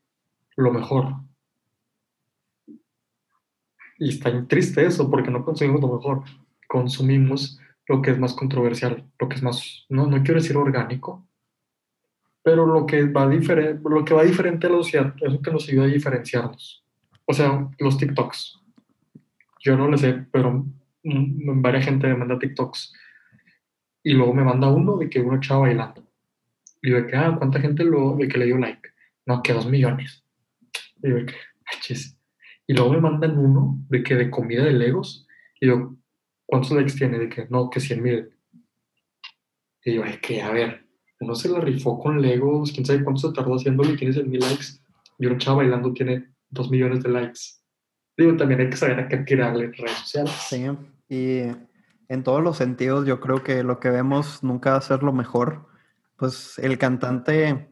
lo 0.56 0.72
mejor. 0.72 1.16
Y 4.00 4.10
está 4.10 4.48
triste 4.48 4.86
eso, 4.86 5.10
porque 5.10 5.32
no 5.32 5.44
consumimos 5.44 5.82
lo 5.82 5.96
mejor. 5.96 6.24
Consumimos 6.68 7.60
lo 7.88 8.02
que 8.02 8.12
es 8.12 8.20
más 8.20 8.34
controversial, 8.34 9.10
lo 9.20 9.30
que 9.30 9.36
es 9.36 9.44
más, 9.44 9.86
no, 9.90 10.08
no 10.08 10.18
quiero 10.24 10.42
decir 10.42 10.58
orgánico, 10.58 11.26
pero 12.44 12.66
lo 12.66 12.86
que 12.86 13.06
va, 13.06 13.28
diferente, 13.28 13.82
lo 13.90 14.06
que 14.06 14.14
va 14.14 14.24
diferente 14.24 14.68
a 14.68 14.70
la 14.70 14.78
sociedad 14.78 15.16
es 15.20 15.34
lo 15.34 15.42
que 15.42 15.52
nos 15.52 15.68
ayuda 15.68 15.86
a 15.86 15.88
diferenciarnos. 15.88 16.84
O 17.28 17.34
sea, 17.34 17.70
los 17.80 17.98
TikToks. 17.98 18.62
Yo 19.60 19.76
no 19.76 19.88
lo 19.88 19.98
sé, 19.98 20.26
pero 20.32 20.66
varias 21.04 21.86
gente 21.86 22.08
me 22.08 22.16
manda 22.16 22.40
TikToks 22.40 22.94
y 24.04 24.14
luego 24.14 24.34
me 24.34 24.44
manda 24.44 24.70
uno 24.70 24.98
de 24.98 25.10
que 25.10 25.20
una 25.20 25.40
chava 25.42 25.68
bailando. 25.68 26.08
Y 26.82 26.92
de 26.92 27.06
que, 27.06 27.18
ah, 27.18 27.36
¿cuánta 27.38 27.60
gente 27.60 27.84
lo, 27.84 28.16
de 28.16 28.30
que 28.30 28.38
le 28.38 28.46
dio 28.46 28.58
like? 28.58 28.90
No, 29.26 29.44
que 29.44 29.52
dos 29.52 29.68
millones. 29.68 30.24
Y 31.04 31.10
de 31.10 31.26
que, 31.26 31.36
Y 32.68 32.74
luego 32.74 32.94
me 32.94 33.02
mandan 33.02 33.38
uno 33.38 33.84
de 33.90 34.04
que 34.04 34.16
de 34.16 34.30
comida 34.30 34.64
de 34.64 34.72
Legos. 34.72 35.28
Y 35.60 35.68
yo, 35.68 35.98
¿cuántos 36.46 36.72
likes 36.72 36.94
tiene? 36.94 37.20
De 37.20 37.28
que, 37.28 37.48
no, 37.50 37.70
que 37.70 37.82
100 37.82 38.02
mil. 38.02 38.30
Y 39.84 39.96
yo, 39.96 40.06
es 40.06 40.20
que, 40.20 40.42
a 40.42 40.52
ver, 40.52 40.86
uno 41.20 41.36
se 41.36 41.50
la 41.50 41.60
rifó 41.60 42.00
con 42.00 42.22
Legos, 42.22 42.72
quién 42.72 42.86
sabe 42.86 43.04
cuánto 43.04 43.28
se 43.28 43.36
tardó 43.36 43.56
haciéndolo 43.56 43.92
y 43.92 43.98
tiene 43.98 44.14
100 44.14 44.30
mil 44.30 44.40
likes. 44.40 44.66
Y 45.20 45.26
un 45.26 45.38
chavo 45.38 45.58
bailando 45.58 45.92
tiene 45.92 46.30
2 46.50 46.72
millones 46.72 47.04
de 47.04 47.10
likes. 47.10 47.40
Digo, 48.18 48.36
también 48.36 48.62
hay 48.62 48.70
que 48.70 48.78
saber 48.78 49.00
a 49.00 49.08
qué 49.08 49.18
tirarle 49.18 49.72
redes 49.72 49.98
sociales. 50.00 50.32
Sí, 50.48 50.66
y 51.10 51.42
en 52.10 52.24
todos 52.24 52.44
los 52.44 52.58
sentidos 52.58 53.06
yo 53.06 53.20
creo 53.20 53.44
que 53.44 53.64
lo 53.64 53.80
que 53.80 53.90
vemos 53.90 54.44
nunca 54.44 54.72
va 54.72 54.78
a 54.78 54.82
ser 54.82 55.04
lo 55.04 55.14
mejor 55.14 55.68
pues 56.18 56.58
el 56.60 56.78
cantante, 56.78 57.70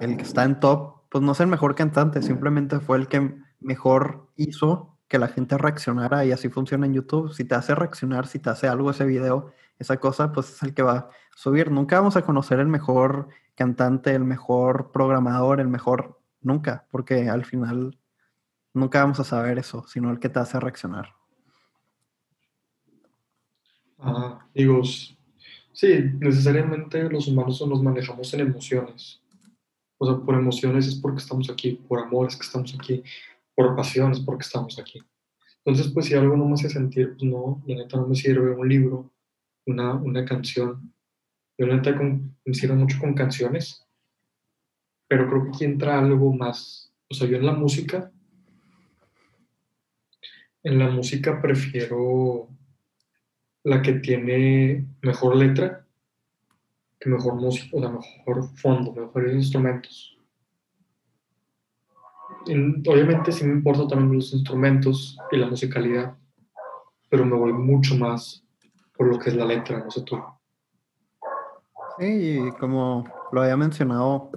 el 0.00 0.16
que 0.16 0.22
está 0.22 0.44
en 0.44 0.60
top, 0.60 1.02
pues 1.10 1.22
no 1.22 1.32
es 1.32 1.40
el 1.40 1.48
mejor 1.48 1.74
cantante, 1.74 2.22
simplemente 2.22 2.80
fue 2.80 2.96
el 2.96 3.08
que 3.08 3.34
mejor 3.60 4.28
hizo 4.36 4.96
que 5.08 5.18
la 5.18 5.28
gente 5.28 5.58
reaccionara 5.58 6.24
y 6.24 6.32
así 6.32 6.48
funciona 6.48 6.86
en 6.86 6.94
YouTube. 6.94 7.32
Si 7.32 7.44
te 7.44 7.54
hace 7.54 7.74
reaccionar, 7.74 8.26
si 8.26 8.38
te 8.38 8.50
hace 8.50 8.68
algo 8.68 8.90
ese 8.90 9.04
video, 9.04 9.52
esa 9.78 9.96
cosa, 9.98 10.32
pues 10.32 10.50
es 10.50 10.62
el 10.62 10.74
que 10.74 10.82
va 10.82 10.92
a 10.92 11.08
subir. 11.34 11.70
Nunca 11.70 11.98
vamos 11.98 12.16
a 12.16 12.22
conocer 12.22 12.60
el 12.60 12.68
mejor 12.68 13.28
cantante, 13.54 14.14
el 14.14 14.24
mejor 14.24 14.92
programador, 14.92 15.60
el 15.60 15.68
mejor, 15.68 16.20
nunca, 16.40 16.86
porque 16.90 17.28
al 17.28 17.44
final 17.44 17.98
nunca 18.78 19.00
vamos 19.00 19.20
a 19.20 19.24
saber 19.24 19.58
eso, 19.58 19.84
sino 19.88 20.10
el 20.10 20.18
que 20.18 20.28
te 20.28 20.38
hace 20.38 20.58
reaccionar. 20.58 21.14
Ah, 23.98 24.46
digo, 24.54 24.82
sí, 24.84 25.88
necesariamente 26.20 27.08
los 27.10 27.26
humanos 27.28 27.66
nos 27.66 27.82
manejamos 27.82 28.32
en 28.34 28.40
emociones. 28.40 29.20
O 29.98 30.06
sea, 30.06 30.24
por 30.24 30.36
emociones 30.36 30.86
es 30.86 30.94
porque 30.94 31.18
estamos 31.18 31.50
aquí, 31.50 31.72
por 31.88 31.98
amor 31.98 32.28
es 32.28 32.36
que 32.36 32.46
estamos 32.46 32.74
aquí, 32.74 33.02
por 33.54 33.74
pasión 33.74 34.12
es 34.12 34.20
porque 34.20 34.42
estamos 34.42 34.78
aquí. 34.78 35.02
Entonces, 35.64 35.92
pues 35.92 36.06
si 36.06 36.14
algo 36.14 36.36
no 36.36 36.46
me 36.46 36.54
hace 36.54 36.70
sentir, 36.70 37.10
pues 37.10 37.24
no, 37.24 37.62
la 37.66 37.74
neta 37.74 37.96
no 37.96 38.06
me 38.06 38.14
sirve 38.14 38.52
un 38.52 38.68
libro, 38.68 39.12
una, 39.66 39.94
una 39.94 40.24
canción. 40.24 40.94
Yo 41.58 41.66
la 41.66 41.76
neta 41.76 41.92
me 41.92 42.54
sirve 42.54 42.76
mucho 42.76 42.98
con 43.00 43.14
canciones, 43.14 43.84
pero 45.08 45.28
creo 45.28 45.44
que 45.44 45.48
aquí 45.50 45.64
entra 45.64 45.98
algo 45.98 46.32
más. 46.32 46.92
O 47.10 47.14
sea, 47.14 47.26
yo 47.26 47.36
en 47.36 47.46
la 47.46 47.52
música, 47.52 48.12
en 50.68 50.78
la 50.78 50.90
música 50.90 51.40
prefiero 51.40 52.46
la 53.64 53.80
que 53.80 53.94
tiene 53.94 54.86
mejor 55.00 55.36
letra 55.36 55.86
que 57.00 57.08
mejor 57.08 57.36
música, 57.36 57.76
o 57.76 57.80
sea, 57.80 57.88
mejor 57.90 58.48
fondo, 58.56 58.92
mejores 58.92 59.34
instrumentos. 59.34 60.18
obviamente 62.86 63.32
sí 63.32 63.44
me 63.44 63.54
importan 63.54 63.88
también 63.88 64.16
los 64.16 64.32
instrumentos 64.34 65.16
y 65.30 65.36
la 65.36 65.46
musicalidad, 65.46 66.16
pero 67.08 67.24
me 67.24 67.36
voy 67.36 67.52
mucho 67.52 67.96
más 67.96 68.44
por 68.96 69.06
lo 69.06 69.18
que 69.18 69.30
es 69.30 69.36
la 69.36 69.46
letra, 69.46 69.78
no 69.78 69.90
sé 69.90 70.02
tú. 70.02 70.18
Sí, 71.98 72.40
y 72.40 72.52
como 72.58 73.04
lo 73.32 73.42
había 73.42 73.56
mencionado, 73.56 74.30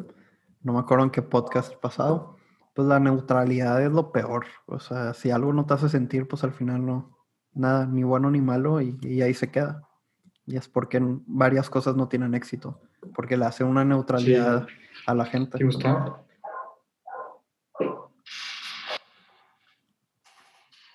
no 0.62 0.74
me 0.74 0.80
acuerdo 0.80 1.04
en 1.06 1.10
qué 1.10 1.22
podcast 1.22 1.76
pasado, 1.76 2.38
pues 2.74 2.88
la 2.88 3.00
neutralidad 3.00 3.84
es 3.84 3.92
lo 3.92 4.12
peor. 4.12 4.46
O 4.66 4.80
sea, 4.80 5.14
si 5.14 5.32
algo 5.32 5.54
no 5.54 5.66
te 5.66 5.74
hace 5.74 5.90
sentir, 5.90 6.28
pues 6.28 6.44
al 6.44 6.54
final 6.54 6.86
no, 6.86 7.18
nada, 7.54 7.86
ni 7.86 8.04
bueno 8.04 8.32
ni 8.32 8.42
malo, 8.42 8.82
y, 8.82 9.22
ahí 9.22 9.34
se 9.34 9.52
queda. 9.52 9.88
Y 10.46 10.58
es 10.58 10.68
porque 10.68 11.00
varias 11.02 11.70
cosas 11.70 11.96
no 11.96 12.08
tienen 12.08 12.34
éxito, 12.34 12.82
porque 13.16 13.38
le 13.38 13.46
hace 13.46 13.64
una 13.64 13.86
neutralidad 13.86 14.68
a 15.06 15.14
la 15.14 15.26
gente. 15.26 15.58
¿Te 15.58 15.66
gusta? 15.66 16.24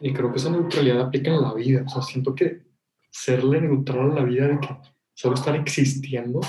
Y 0.00 0.12
creo 0.12 0.30
que 0.30 0.38
esa 0.38 0.50
neutralidad 0.50 1.00
aplica 1.00 1.30
en 1.30 1.40
la 1.40 1.54
vida. 1.54 1.82
O 1.86 1.88
sea, 1.88 2.02
siento 2.02 2.34
que 2.34 2.66
serle 3.10 3.60
neutral 3.60 4.12
a 4.12 4.14
la 4.16 4.24
vida 4.24 4.46
de 4.48 4.60
que 4.60 4.76
solo 5.14 5.34
estar 5.34 5.54
existiendo 5.56 6.40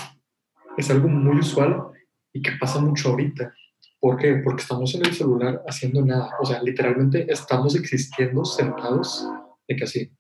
es 0.78 0.90
algo 0.92 1.08
muy 1.08 1.40
usual 1.40 1.88
y 2.34 2.42
que 2.42 2.52
pasa 2.60 2.80
mucho 2.80 3.10
ahorita. 3.10 3.54
¿Por 4.00 4.18
qué? 4.18 4.36
Porque 4.44 4.62
estamos 4.62 4.94
en 4.96 5.06
el 5.06 5.14
celular 5.14 5.64
haciendo 5.68 6.06
nada. 6.06 6.32
O 6.40 6.46
sea, 6.46 6.62
literalmente 6.62 7.32
estamos 7.32 7.76
existiendo 7.76 8.46
sentados 8.46 9.28
de 9.68 9.76
que 9.76 9.84
así, 9.84 10.12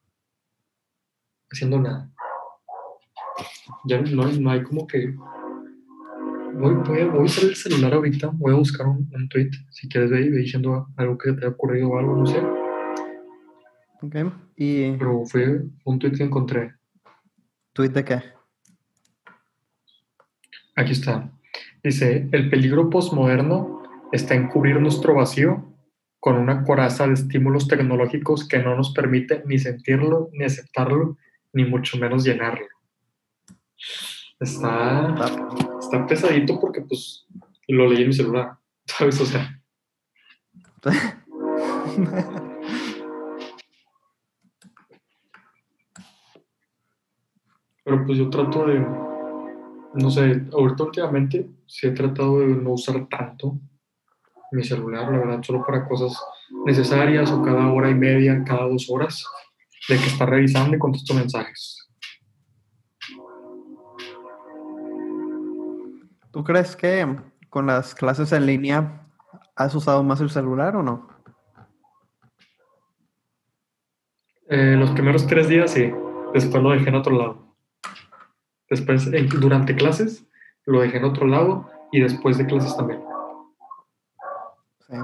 haciendo 1.51 1.79
nada. 1.79 2.12
Ya 3.86 4.01
no 4.01 4.25
hay, 4.25 4.39
no 4.39 4.51
hay 4.51 4.63
como 4.63 4.88
que... 4.88 5.13
Voy, 6.53 6.74
voy, 6.74 7.01
a, 7.01 7.05
usar 7.22 7.43
el 7.43 7.55
celular 7.55 7.93
ahorita, 7.93 8.31
voy 8.34 8.51
a 8.53 8.57
buscar 8.57 8.88
un, 8.88 9.29
tweet, 9.29 9.51
si 9.69 9.88
quieres 9.88 10.10
ver, 10.10 10.31
diciendo 10.31 10.88
algo 10.98 11.15
que 11.15 11.31
te 11.34 11.46
haya 11.46 11.50
ocurrido 11.50 11.89
o 11.89 12.00
algo, 12.00 12.15
no 12.15 12.25
sé. 12.25 12.41
Ok, 14.01 14.34
y... 14.55 14.91
Pero 14.93 15.24
fue 15.25 15.62
un 15.86 16.00
tweet 16.00 16.13
que 16.13 16.24
encontré. 16.24 16.74
¿Tweet 17.74 17.89
de 17.89 18.03
qué? 18.03 18.24
Aquí 20.75 20.93
está. 20.93 21.31
Dice, 21.88 22.27
el 22.34 22.50
peligro 22.50 22.89
postmoderno 22.89 23.82
está 24.12 24.36
en 24.36 24.50
cubrir 24.50 24.77
nuestro 24.82 25.15
vacío 25.15 25.74
con 26.20 26.36
una 26.36 26.65
coraza 26.65 27.08
de 27.08 27.13
estímulos 27.13 27.70
tecnológicos 27.70 28.46
que 28.46 28.60
no 28.60 28.75
nos 28.75 28.91
permite 28.91 29.41
ni 29.46 29.58
sentirlo, 29.58 30.27
ni 30.34 30.44
aceptarlo, 30.44 31.17
ni 31.53 31.63
mucho 31.63 31.98
menos 31.98 32.25
llenarlo. 32.25 32.67
Está, 34.38 35.15
está 35.79 36.06
pesadito 36.06 36.60
porque 36.60 36.82
pues 36.82 37.25
lo 37.70 37.88
leí 37.88 38.01
en 38.01 38.08
mi 38.10 38.13
celular, 38.13 38.58
¿sabes? 38.86 39.22
O 39.22 39.25
sea. 39.25 39.62
Pero 47.86 48.06
pues 48.06 48.17
yo 48.17 48.29
trato 48.29 48.65
de, 48.65 49.07
no 49.98 50.12
sé, 50.12 50.46
ahorita 50.54 50.84
últimamente 50.84 51.50
sí 51.66 51.88
he 51.88 51.92
tratado 51.92 52.39
de 52.39 52.48
no 52.48 52.72
usar 52.72 53.08
tanto 53.10 53.60
mi 54.51 54.63
celular, 54.63 55.12
la 55.12 55.18
verdad, 55.18 55.44
solo 55.44 55.66
para 55.66 55.88
cosas 55.88 56.18
necesarias 56.66 57.32
o 57.32 57.42
cada 57.42 57.72
hora 57.72 57.89
y 57.89 57.96
media, 57.96 58.44
cada 58.46 58.68
dos 58.68 58.89
horas, 58.89 59.25
de 59.89 59.98
que 59.98 60.06
está 60.06 60.25
revisando 60.25 60.75
y 60.75 60.80
contesto 60.80 61.13
mensajes. 61.13 61.89
¿Tú 66.32 66.44
crees 66.44 66.75
que 66.75 67.08
con 67.50 67.66
las 67.66 67.96
clases 67.96 68.32
en 68.32 68.46
línea 68.46 69.08
has 69.56 69.74
usado 69.74 70.04
más 70.04 70.22
el 70.22 70.30
celular 70.30 70.75
o 70.75 70.84
no? 70.84 71.08
Eh, 74.50 74.75
los 74.77 74.92
primeros 74.92 75.27
tres 75.27 75.50
días 75.50 75.72
sí, 75.72 75.92
después 76.34 76.63
lo 76.63 76.70
dejé 76.70 76.89
en 76.89 76.96
otro 76.96 77.18
lado. 77.18 77.47
Después, 78.70 79.10
durante 79.40 79.76
clases, 79.76 80.26
lo 80.66 80.82
dejé 80.82 80.98
en 80.98 81.06
otro 81.06 81.26
lado 81.26 81.70
y 81.92 82.02
después 82.02 82.38
de 82.38 82.46
clases 82.46 82.76
también. 82.76 83.02
Sí. 84.88 84.96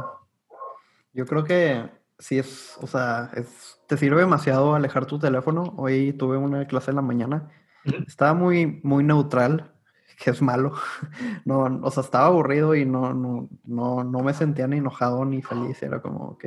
Yo 1.14 1.26
creo 1.26 1.44
que 1.44 1.90
sí 2.20 2.40
es, 2.40 2.78
o 2.82 2.88
sea, 2.88 3.32
es, 3.36 3.80
te 3.88 3.98
sirve 3.98 4.22
demasiado 4.22 4.76
alejar 4.76 5.06
tu 5.06 5.20
teléfono. 5.20 5.74
Hoy 5.78 6.14
tuve 6.14 6.38
una 6.38 6.66
clase 6.68 6.92
en 6.92 6.98
la 6.98 7.02
mañana. 7.02 7.50
Estaba 8.08 8.34
muy, 8.34 8.82
muy 8.84 9.04
neutral, 9.04 9.74
que 10.24 10.32
es 10.32 10.42
malo. 10.42 10.74
No, 11.46 11.64
o 11.84 11.92
sea, 11.92 12.04
estaba 12.04 12.28
aburrido 12.28 12.76
y 12.76 12.86
no, 12.86 13.14
no, 13.14 13.50
no, 13.66 14.04
no 14.04 14.20
me 14.20 14.34
sentía 14.34 14.68
ni 14.68 14.78
enojado 14.78 15.24
ni 15.26 15.42
feliz. 15.42 15.82
Era 15.84 16.02
como, 16.02 16.26
ok. 16.30 16.46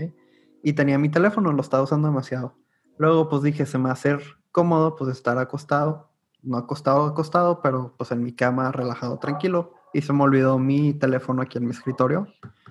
Y 0.62 0.72
tenía 0.72 0.98
mi 0.98 1.08
teléfono, 1.08 1.52
lo 1.52 1.60
estaba 1.60 1.82
usando 1.82 2.08
demasiado. 2.08 2.58
Luego, 2.98 3.28
pues 3.28 3.42
dije, 3.42 3.66
se 3.66 3.78
me 3.78 3.84
va 3.84 3.90
a 3.90 3.92
hacer 3.94 4.20
cómodo, 4.52 4.96
pues 4.96 5.10
estar 5.10 5.38
acostado 5.38 6.15
no 6.46 6.56
acostado, 6.56 7.04
acostado, 7.04 7.60
pero 7.60 7.94
pues 7.98 8.10
en 8.12 8.22
mi 8.22 8.32
cama, 8.32 8.72
relajado, 8.72 9.18
tranquilo. 9.18 9.74
Y 9.92 10.02
se 10.02 10.12
me 10.12 10.22
olvidó 10.22 10.58
mi 10.58 10.94
teléfono 10.94 11.42
aquí 11.42 11.58
en 11.58 11.64
mi 11.64 11.70
escritorio. 11.72 12.28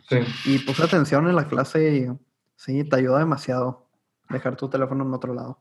Sí. 0.09 0.17
Y 0.45 0.59
puse 0.59 0.83
atención 0.83 1.27
en 1.27 1.35
la 1.35 1.47
clase 1.47 1.95
y 1.95 2.07
sí, 2.55 2.83
te 2.83 2.95
ayuda 2.95 3.19
demasiado 3.19 3.87
dejar 4.29 4.55
tu 4.55 4.69
teléfono 4.69 5.03
en 5.03 5.13
otro 5.13 5.33
lado. 5.33 5.59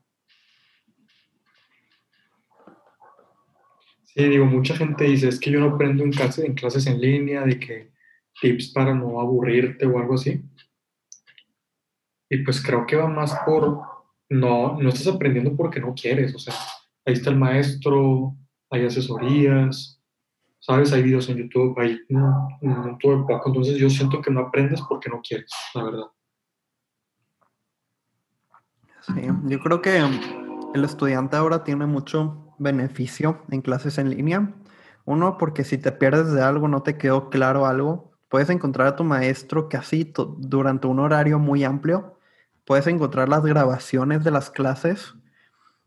Sí, 4.04 4.28
digo, 4.28 4.46
mucha 4.46 4.76
gente 4.76 5.04
dice, 5.04 5.28
es 5.28 5.40
que 5.40 5.50
yo 5.50 5.58
no 5.58 5.74
aprendo 5.74 6.04
en, 6.04 6.12
clase, 6.12 6.46
en 6.46 6.54
clases 6.54 6.86
en 6.86 7.00
línea, 7.00 7.42
de 7.42 7.58
que 7.58 7.92
tips 8.40 8.68
para 8.68 8.94
no 8.94 9.20
aburrirte 9.20 9.86
o 9.86 9.98
algo 9.98 10.14
así. 10.14 10.40
Y 12.30 12.38
pues 12.38 12.62
creo 12.62 12.86
que 12.86 12.96
va 12.96 13.08
más 13.08 13.34
por, 13.44 13.82
no, 14.28 14.80
no 14.80 14.88
estás 14.88 15.08
aprendiendo 15.08 15.56
porque 15.56 15.80
no 15.80 15.94
quieres, 15.94 16.34
o 16.34 16.38
sea, 16.38 16.54
ahí 17.06 17.14
está 17.14 17.30
el 17.30 17.36
maestro, 17.36 18.34
hay 18.70 18.86
asesorías, 18.86 20.00
¿sabes? 20.60 20.92
Hay 20.92 21.02
videos 21.02 21.28
en 21.28 21.38
YouTube, 21.38 21.78
hay 21.78 22.00
un, 22.08 22.98
todo 22.98 23.26
poco. 23.26 23.48
Entonces 23.48 23.76
yo 23.76 23.90
siento 23.90 24.20
que 24.20 24.30
no 24.30 24.40
aprendes 24.40 24.80
porque 24.88 25.10
no 25.10 25.20
quieres, 25.20 25.50
la 25.74 25.84
verdad. 25.84 26.06
Sí, 29.02 29.20
yo 29.44 29.60
creo 29.60 29.82
que 29.82 30.02
el 30.74 30.84
estudiante 30.84 31.36
ahora 31.36 31.62
tiene 31.62 31.84
mucho 31.84 32.54
beneficio 32.58 33.42
en 33.50 33.60
clases 33.60 33.98
en 33.98 34.10
línea. 34.10 34.54
Uno, 35.04 35.36
porque 35.36 35.64
si 35.64 35.76
te 35.76 35.92
pierdes 35.92 36.32
de 36.32 36.42
algo, 36.42 36.68
no 36.68 36.82
te 36.82 36.96
quedó 36.96 37.28
claro 37.28 37.66
algo, 37.66 38.12
puedes 38.30 38.48
encontrar 38.48 38.86
a 38.86 38.96
tu 38.96 39.04
maestro 39.04 39.68
casi 39.68 40.10
durante 40.38 40.86
un 40.86 40.98
horario 40.98 41.38
muy 41.38 41.64
amplio. 41.64 42.18
Puedes 42.64 42.86
encontrar 42.86 43.28
las 43.28 43.44
grabaciones 43.44 44.24
de 44.24 44.30
las 44.30 44.50
clases 44.50 45.14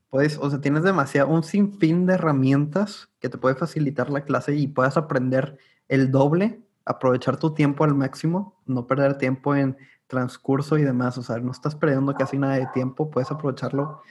Puedes, 0.09 0.37
o 0.37 0.49
sea, 0.49 0.61
tienes 0.61 0.83
demasiado, 0.83 1.29
un 1.29 1.43
sinfín 1.43 2.05
de 2.05 2.13
herramientas 2.13 3.09
que 3.19 3.29
te 3.29 3.37
puede 3.37 3.55
facilitar 3.55 4.09
la 4.09 4.23
clase 4.23 4.55
y 4.55 4.67
puedas 4.67 4.95
aprender 4.95 5.57
el 5.89 6.11
doble, 6.11 6.61
aprovechar 6.85 7.37
tu 7.37 7.53
tiempo 7.53 7.83
al 7.83 7.93
máximo, 7.93 8.61
no 8.65 8.87
perder 8.87 9.17
tiempo 9.17 9.55
en 9.55 9.77
transcurso 10.07 10.77
y 10.77 10.83
demás. 10.83 11.17
O 11.17 11.23
sea, 11.23 11.37
no 11.39 11.51
estás 11.51 11.75
perdiendo 11.75 12.13
casi 12.13 12.37
nada 12.37 12.55
de 12.55 12.67
tiempo, 12.73 13.11
puedes 13.11 13.29
aprovecharlo 13.31 14.01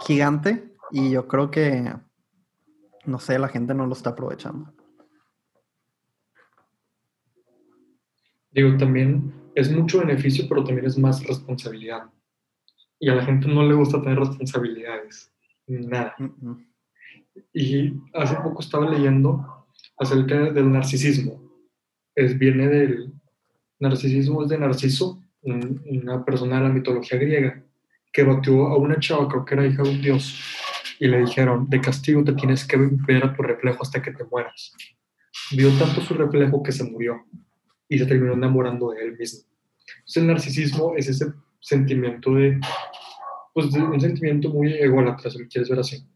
gigante 0.00 0.74
y 0.90 1.10
yo 1.10 1.26
creo 1.26 1.50
que, 1.50 1.94
no 3.06 3.18
sé, 3.18 3.38
la 3.38 3.48
gente 3.48 3.72
no 3.74 3.86
lo 3.86 3.94
está 3.94 4.10
aprovechando. 4.10 4.72
Digo, 8.50 8.76
también 8.76 9.32
es 9.54 9.70
mucho 9.72 10.00
beneficio, 10.00 10.44
pero 10.48 10.62
también 10.62 10.86
es 10.86 10.98
más 10.98 11.24
responsabilidad. 11.24 12.10
Y 13.02 13.08
a 13.10 13.16
la 13.16 13.24
gente 13.24 13.48
no 13.48 13.66
le 13.66 13.74
gusta 13.74 14.00
tener 14.00 14.16
responsabilidades, 14.16 15.34
nada. 15.66 16.14
Y 17.52 17.94
hace 18.14 18.36
poco 18.36 18.60
estaba 18.60 18.88
leyendo 18.88 19.66
acerca 19.98 20.52
del 20.52 20.70
narcisismo. 20.70 21.42
Es, 22.14 22.38
viene 22.38 22.68
del 22.68 23.12
narcisismo, 23.80 24.44
es 24.44 24.50
de 24.50 24.58
Narciso, 24.58 25.20
una 25.42 26.24
persona 26.24 26.58
de 26.58 26.62
la 26.62 26.68
mitología 26.68 27.18
griega, 27.18 27.60
que 28.12 28.22
batió 28.22 28.68
a 28.68 28.76
una 28.76 29.00
chava, 29.00 29.26
creo 29.26 29.44
que 29.44 29.54
era 29.54 29.66
hija 29.66 29.82
de 29.82 29.90
un 29.90 30.00
dios, 30.00 30.40
y 31.00 31.08
le 31.08 31.22
dijeron, 31.22 31.68
de 31.68 31.80
castigo 31.80 32.22
te 32.22 32.34
tienes 32.34 32.64
que 32.64 32.76
ver 32.76 33.24
a 33.24 33.34
tu 33.34 33.42
reflejo 33.42 33.82
hasta 33.82 34.00
que 34.00 34.12
te 34.12 34.22
mueras. 34.22 34.76
Vio 35.50 35.70
tanto 35.76 36.02
su 36.02 36.14
reflejo 36.14 36.62
que 36.62 36.70
se 36.70 36.84
murió 36.84 37.26
y 37.88 37.98
se 37.98 38.06
terminó 38.06 38.34
enamorando 38.34 38.92
de 38.92 39.02
él 39.02 39.18
mismo. 39.18 39.40
Entonces 39.88 40.16
el 40.18 40.28
narcisismo 40.28 40.94
es 40.96 41.08
ese 41.08 41.32
sentimiento 41.62 42.34
de, 42.34 42.60
pues 43.54 43.66
un 43.72 44.00
sentimiento 44.00 44.50
muy 44.50 44.74
ególatra, 44.74 45.30
si 45.30 45.38
lo 45.38 45.48
quieres 45.48 45.70
ver 45.70 45.78
así. 45.78 46.06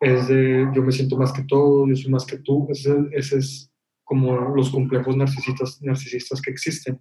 Es 0.00 0.26
de 0.26 0.68
yo 0.74 0.82
me 0.82 0.90
siento 0.90 1.16
más 1.16 1.32
que 1.32 1.44
todo, 1.44 1.86
yo 1.86 1.94
soy 1.94 2.10
más 2.10 2.26
que 2.26 2.38
tú. 2.38 2.66
Ese, 2.70 2.92
ese 3.12 3.38
es 3.38 3.70
como 4.02 4.36
los 4.54 4.70
complejos 4.70 5.16
narcisistas, 5.16 5.80
narcisistas 5.82 6.42
que 6.42 6.50
existen. 6.50 7.00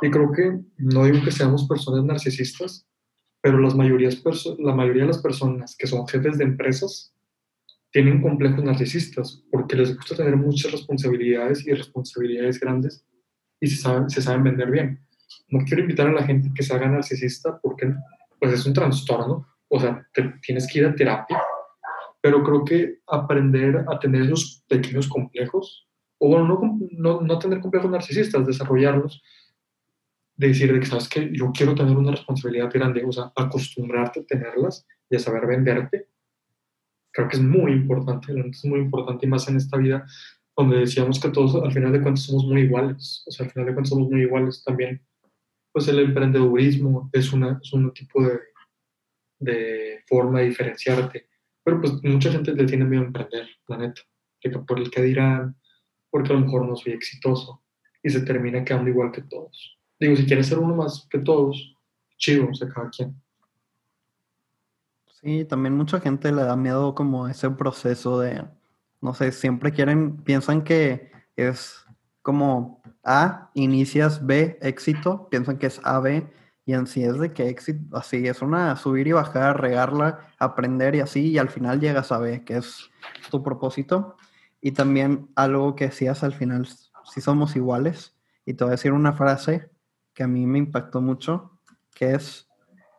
Y 0.00 0.10
creo 0.10 0.30
que 0.30 0.60
no 0.78 1.04
digo 1.04 1.24
que 1.24 1.32
seamos 1.32 1.66
personas 1.66 2.04
narcisistas, 2.04 2.86
pero 3.42 3.58
las 3.58 3.74
mayorías 3.74 4.22
la 4.58 4.74
mayoría 4.74 5.02
de 5.02 5.08
las 5.08 5.22
personas 5.22 5.74
que 5.76 5.86
son 5.86 6.06
jefes 6.06 6.38
de 6.38 6.44
empresas 6.44 7.14
tienen 7.90 8.22
complejos 8.22 8.62
narcisistas 8.62 9.42
porque 9.50 9.76
les 9.76 9.96
gusta 9.96 10.14
tener 10.14 10.36
muchas 10.36 10.70
responsabilidades 10.70 11.66
y 11.66 11.72
responsabilidades 11.72 12.60
grandes 12.60 13.04
y 13.60 13.66
se 13.66 13.76
saben, 13.82 14.08
se 14.08 14.22
saben 14.22 14.44
vender 14.44 14.70
bien. 14.70 15.00
No 15.48 15.64
quiero 15.64 15.82
invitar 15.82 16.08
a 16.08 16.12
la 16.12 16.22
gente 16.22 16.50
que 16.54 16.62
se 16.62 16.74
haga 16.74 16.88
narcisista 16.88 17.58
porque 17.60 17.92
pues 18.38 18.52
es 18.52 18.66
un 18.66 18.72
trastorno, 18.72 19.46
o 19.68 19.80
sea, 19.80 20.06
te, 20.12 20.22
tienes 20.42 20.66
que 20.70 20.78
ir 20.80 20.86
a 20.86 20.94
terapia, 20.94 21.40
pero 22.20 22.42
creo 22.42 22.64
que 22.64 22.98
aprender 23.06 23.84
a 23.88 23.98
tener 23.98 24.22
esos 24.22 24.64
pequeños 24.66 25.08
complejos, 25.08 25.86
o 26.18 26.28
bueno, 26.28 26.46
no, 26.46 26.78
no, 26.92 27.20
no 27.20 27.38
tener 27.38 27.60
complejos 27.60 27.90
narcisistas, 27.90 28.46
desarrollarlos, 28.46 29.22
de 30.36 30.48
decir, 30.48 30.80
que, 30.80 30.86
sabes 30.86 31.08
que 31.08 31.30
yo 31.32 31.52
quiero 31.52 31.74
tener 31.74 31.94
una 31.96 32.12
responsabilidad 32.12 32.70
grande, 32.72 33.04
o 33.04 33.12
sea, 33.12 33.30
acostumbrarte 33.36 34.20
a 34.20 34.24
tenerlas 34.24 34.86
y 35.10 35.16
a 35.16 35.18
saber 35.18 35.46
venderte, 35.46 36.08
creo 37.12 37.28
que 37.28 37.36
es 37.36 37.42
muy 37.42 37.72
importante, 37.72 38.32
es 38.50 38.64
muy 38.64 38.80
importante 38.80 39.26
y 39.26 39.28
más 39.28 39.48
en 39.48 39.56
esta 39.56 39.76
vida 39.76 40.06
donde 40.56 40.78
decíamos 40.78 41.20
que 41.20 41.28
todos 41.28 41.62
al 41.62 41.72
final 41.72 41.92
de 41.92 42.00
cuentas 42.00 42.24
somos 42.24 42.44
muy 42.44 42.62
iguales, 42.62 43.24
o 43.26 43.30
sea, 43.30 43.46
al 43.46 43.52
final 43.52 43.66
de 43.66 43.72
cuentas 43.74 43.90
somos 43.90 44.10
muy 44.10 44.22
iguales 44.22 44.62
también, 44.64 45.02
pues 45.72 45.88
el 45.88 45.98
emprendedurismo 46.00 47.10
es, 47.12 47.32
una, 47.32 47.58
es 47.62 47.72
un 47.72 47.92
tipo 47.92 48.22
de, 48.22 48.40
de 49.38 50.04
forma 50.06 50.40
de 50.40 50.46
diferenciarte, 50.46 51.28
pero 51.62 51.80
pues 51.80 51.92
mucha 52.02 52.30
gente 52.30 52.52
le 52.54 52.66
tiene 52.66 52.84
miedo 52.84 53.02
a 53.02 53.06
emprender, 53.06 53.48
la 53.68 53.78
neta, 53.78 54.02
por 54.66 54.78
el 54.78 54.90
que 54.90 55.02
dirán, 55.02 55.56
porque 56.10 56.32
a 56.32 56.36
lo 56.36 56.40
mejor 56.40 56.66
no 56.66 56.76
soy 56.76 56.92
exitoso 56.92 57.62
y 58.02 58.10
se 58.10 58.22
termina 58.22 58.64
quedando 58.64 58.90
igual 58.90 59.12
que 59.12 59.22
todos. 59.22 59.78
Digo, 59.98 60.16
si 60.16 60.26
quieres 60.26 60.46
ser 60.46 60.58
uno 60.58 60.74
más 60.74 61.06
que 61.10 61.18
todos, 61.18 61.76
chido, 62.16 62.48
o 62.50 62.54
sea, 62.54 62.68
cada 62.68 62.90
quien. 62.90 63.14
Sí, 65.20 65.44
también 65.44 65.76
mucha 65.76 66.00
gente 66.00 66.32
le 66.32 66.42
da 66.42 66.56
miedo 66.56 66.94
como 66.94 67.28
ese 67.28 67.50
proceso 67.50 68.18
de, 68.20 68.42
no 69.02 69.12
sé, 69.12 69.32
siempre 69.32 69.72
quieren, 69.72 70.16
piensan 70.22 70.64
que 70.64 71.12
es 71.36 71.84
como 72.22 72.82
A, 73.04 73.50
inicias 73.54 74.24
B, 74.24 74.58
éxito, 74.62 75.28
piensan 75.30 75.58
que 75.58 75.66
es 75.66 75.80
A, 75.84 76.00
B, 76.00 76.30
y 76.66 76.74
en 76.74 76.84
es 76.84 77.18
de 77.18 77.32
que 77.32 77.48
éxito, 77.48 77.96
así 77.96 78.28
es 78.28 78.42
una 78.42 78.76
subir 78.76 79.08
y 79.08 79.12
bajar, 79.12 79.60
regarla, 79.60 80.28
aprender 80.38 80.94
y 80.94 81.00
así, 81.00 81.30
y 81.30 81.38
al 81.38 81.48
final 81.48 81.80
llegas 81.80 82.12
a 82.12 82.18
B, 82.18 82.44
que 82.44 82.58
es 82.58 82.90
tu 83.30 83.42
propósito. 83.42 84.16
Y 84.60 84.72
también 84.72 85.30
algo 85.34 85.74
que 85.74 85.86
decías 85.86 86.22
al 86.22 86.34
final, 86.34 86.68
si 87.04 87.20
somos 87.20 87.56
iguales, 87.56 88.14
y 88.44 88.54
te 88.54 88.64
voy 88.64 88.70
a 88.70 88.76
decir 88.76 88.92
una 88.92 89.14
frase 89.14 89.70
que 90.14 90.22
a 90.22 90.28
mí 90.28 90.46
me 90.46 90.58
impactó 90.58 91.00
mucho, 91.00 91.58
que 91.94 92.14
es, 92.14 92.48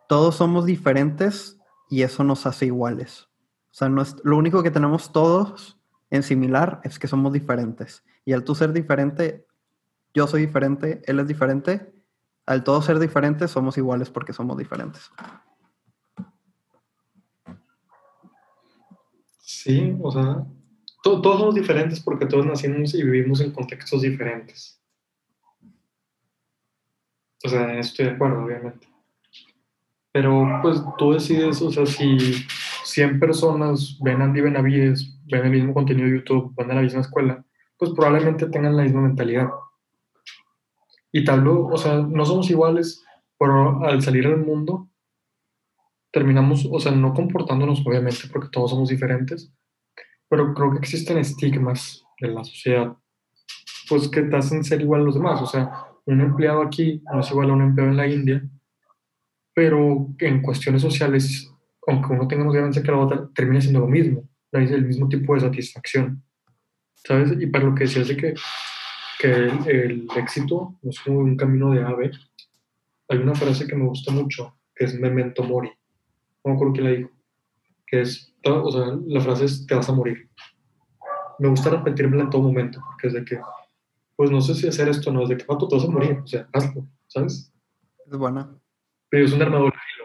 todos 0.08 0.36
somos 0.36 0.66
diferentes 0.66 1.58
y 1.90 2.02
eso 2.02 2.24
nos 2.24 2.46
hace 2.46 2.66
iguales. 2.66 3.30
O 3.72 3.74
sea, 3.74 3.90
no 3.90 4.02
es, 4.02 4.16
lo 4.24 4.38
único 4.38 4.64
que 4.64 4.72
tenemos 4.72 5.12
todos 5.12 5.80
en 6.12 6.24
similar 6.24 6.82
es 6.84 7.00
que 7.00 7.08
somos 7.08 7.34
diferentes. 7.34 8.04
Y 8.26 8.34
al 8.34 8.44
tú 8.44 8.54
ser 8.54 8.74
diferente, 8.74 9.48
yo 10.14 10.28
soy 10.28 10.42
diferente, 10.46 11.02
él 11.06 11.20
es 11.20 11.28
diferente, 11.28 11.92
al 12.46 12.64
todos 12.64 12.86
ser 12.86 13.00
diferentes 13.00 13.50
somos 13.50 13.78
iguales 13.78 14.10
porque 14.10 14.34
somos 14.34 14.58
diferentes. 14.58 15.10
Sí, 19.40 19.98
o 20.02 20.12
sea, 20.12 20.46
todos 21.02 21.40
somos 21.40 21.56
diferentes 21.56 22.00
porque 22.00 22.26
todos 22.26 22.46
nacimos 22.46 22.94
y 22.94 23.04
vivimos 23.04 23.42
en 23.42 23.52
contextos 23.52 24.02
diferentes. 24.02 24.82
O 27.44 27.50
sea, 27.50 27.80
estoy 27.80 28.06
de 28.06 28.12
acuerdo, 28.12 28.44
obviamente. 28.44 28.88
Pero 30.12 30.60
pues 30.62 30.82
tú 30.98 31.14
decides, 31.14 31.62
o 31.62 31.72
sea, 31.72 31.86
si 31.86 32.46
100 32.84 33.20
personas 33.20 33.98
ven 34.02 34.22
Andy 34.22 34.42
Benavides, 34.42 35.18
ven 35.26 35.46
el 35.46 35.52
mismo 35.52 35.74
contenido 35.74 36.08
de 36.08 36.18
YouTube, 36.18 36.54
van 36.56 36.72
a 36.72 36.76
la 36.76 36.82
misma 36.82 37.02
escuela, 37.02 37.44
pues 37.78 37.92
probablemente 37.92 38.48
tengan 38.48 38.76
la 38.76 38.84
misma 38.84 39.02
mentalidad. 39.02 39.50
Y 41.12 41.24
tal 41.24 41.44
vez, 41.44 41.54
o 41.54 41.78
sea, 41.78 41.98
no 41.98 42.26
somos 42.26 42.50
iguales, 42.50 43.04
pero 43.38 43.84
al 43.84 44.02
salir 44.02 44.28
al 44.28 44.38
mundo 44.38 44.88
terminamos, 46.12 46.68
o 46.70 46.80
sea, 46.80 46.92
no 46.92 47.14
comportándonos 47.14 47.86
obviamente 47.86 48.28
porque 48.32 48.50
todos 48.50 48.72
somos 48.72 48.90
diferentes, 48.90 49.54
pero 50.30 50.54
creo 50.54 50.72
que 50.72 50.80
existen 50.80 51.18
estigmas 51.18 52.04
en 52.18 52.36
la 52.36 52.44
sociedad, 52.44 52.96
pues 53.90 54.08
que 54.08 54.22
te 54.22 54.36
hacen 54.36 54.64
ser 54.64 54.82
igual 54.82 55.02
a 55.02 55.04
los 55.06 55.16
demás. 55.16 55.42
O 55.42 55.46
sea, 55.46 55.86
un 56.06 56.22
empleado 56.22 56.62
aquí 56.62 57.02
no 57.12 57.20
es 57.20 57.32
igual 57.32 57.50
a 57.50 57.54
un 57.54 57.62
empleado 57.62 57.92
en 57.92 57.98
la 57.98 58.08
India, 58.08 58.44
pero 59.54 60.08
en 60.20 60.42
cuestiones 60.42 60.82
sociales, 60.82 61.51
aunque 61.88 62.14
uno 62.14 62.28
tenga 62.28 62.44
más 62.44 62.54
ganancia 62.54 62.84
que 62.84 62.92
la 62.92 62.98
otra, 62.98 63.30
termina 63.34 63.62
siendo 63.62 63.80
lo 63.80 63.88
mismo, 63.88 64.28
el 64.52 64.86
mismo 64.86 65.08
tipo 65.10 65.34
de 65.34 65.42
satisfacción, 65.42 66.24
¿sabes? 66.96 67.34
Y 67.40 67.48
para 67.48 67.66
lo 67.66 67.76
que 67.76 67.86
decías 67.86 68.08
de 68.08 68.18
que, 68.18 68.34
que 69.20 69.32
el, 69.32 70.08
éxito 70.16 70.76
no 70.82 70.90
es 70.90 71.00
como 71.00 71.20
un 71.20 71.38
camino 71.38 71.72
de 71.72 71.84
ave, 71.84 72.12
hay 73.10 73.18
una 73.18 73.36
frase 73.36 73.68
que 73.68 73.76
me 73.76 73.86
gusta 73.86 74.12
mucho, 74.12 74.58
que 74.76 74.86
es 74.86 75.00
memento 75.00 75.44
mori, 75.44 75.70
no 76.44 76.52
me 76.52 76.54
acuerdo 76.56 76.74
quién 76.74 76.86
la 76.86 76.92
dijo, 76.92 77.12
que 77.88 78.02
es, 78.02 78.34
o 78.46 78.72
sea, 78.72 78.98
la 79.06 79.22
frase 79.22 79.46
es 79.46 79.66
te 79.66 79.76
vas 79.76 79.90
a 79.90 79.94
morir. 79.94 80.30
Me 81.40 81.50
gusta 81.50 81.72
repetírmela 81.72 82.24
en 82.24 82.30
todo 82.30 82.44
momento, 82.44 82.80
porque 82.86 83.08
es 83.08 83.14
de 83.14 83.26
que 83.26 83.40
pues 84.22 84.30
no 84.30 84.40
sé 84.40 84.54
si 84.54 84.68
hacer 84.68 84.88
esto 84.88 85.12
no, 85.12 85.24
es 85.24 85.30
de 85.30 85.38
que 85.38 85.46
pato 85.46 85.68
te 85.68 85.76
vas 85.76 85.86
a 85.86 85.88
morir, 85.88 86.20
o 86.24 86.28
sea, 86.28 86.48
hazlo, 86.54 86.86
¿sabes? 87.08 87.52
Es 88.06 88.16
buena. 88.16 88.56
Pero 89.10 89.26
es 89.26 89.34
un 89.34 89.42
arma 89.42 89.58
doble 89.58 89.74
filo. 89.74 90.01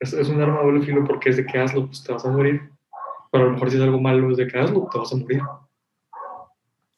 Es, 0.00 0.12
es 0.12 0.28
un 0.28 0.40
arma 0.40 0.62
doble 0.62 0.82
filo 0.82 1.04
porque 1.04 1.30
es 1.30 1.36
de 1.36 1.46
que 1.46 1.58
hazlo, 1.58 1.86
pues 1.86 2.02
te 2.02 2.12
vas 2.12 2.24
a 2.24 2.30
morir. 2.30 2.70
Pero 3.30 3.44
a 3.44 3.46
lo 3.46 3.52
mejor 3.52 3.70
si 3.70 3.76
es 3.76 3.82
algo 3.82 4.00
malo, 4.00 4.30
es 4.30 4.38
de 4.38 4.48
que 4.48 4.58
hazlo, 4.58 4.88
te 4.90 4.98
vas 4.98 5.12
a 5.12 5.16
morir. 5.16 5.42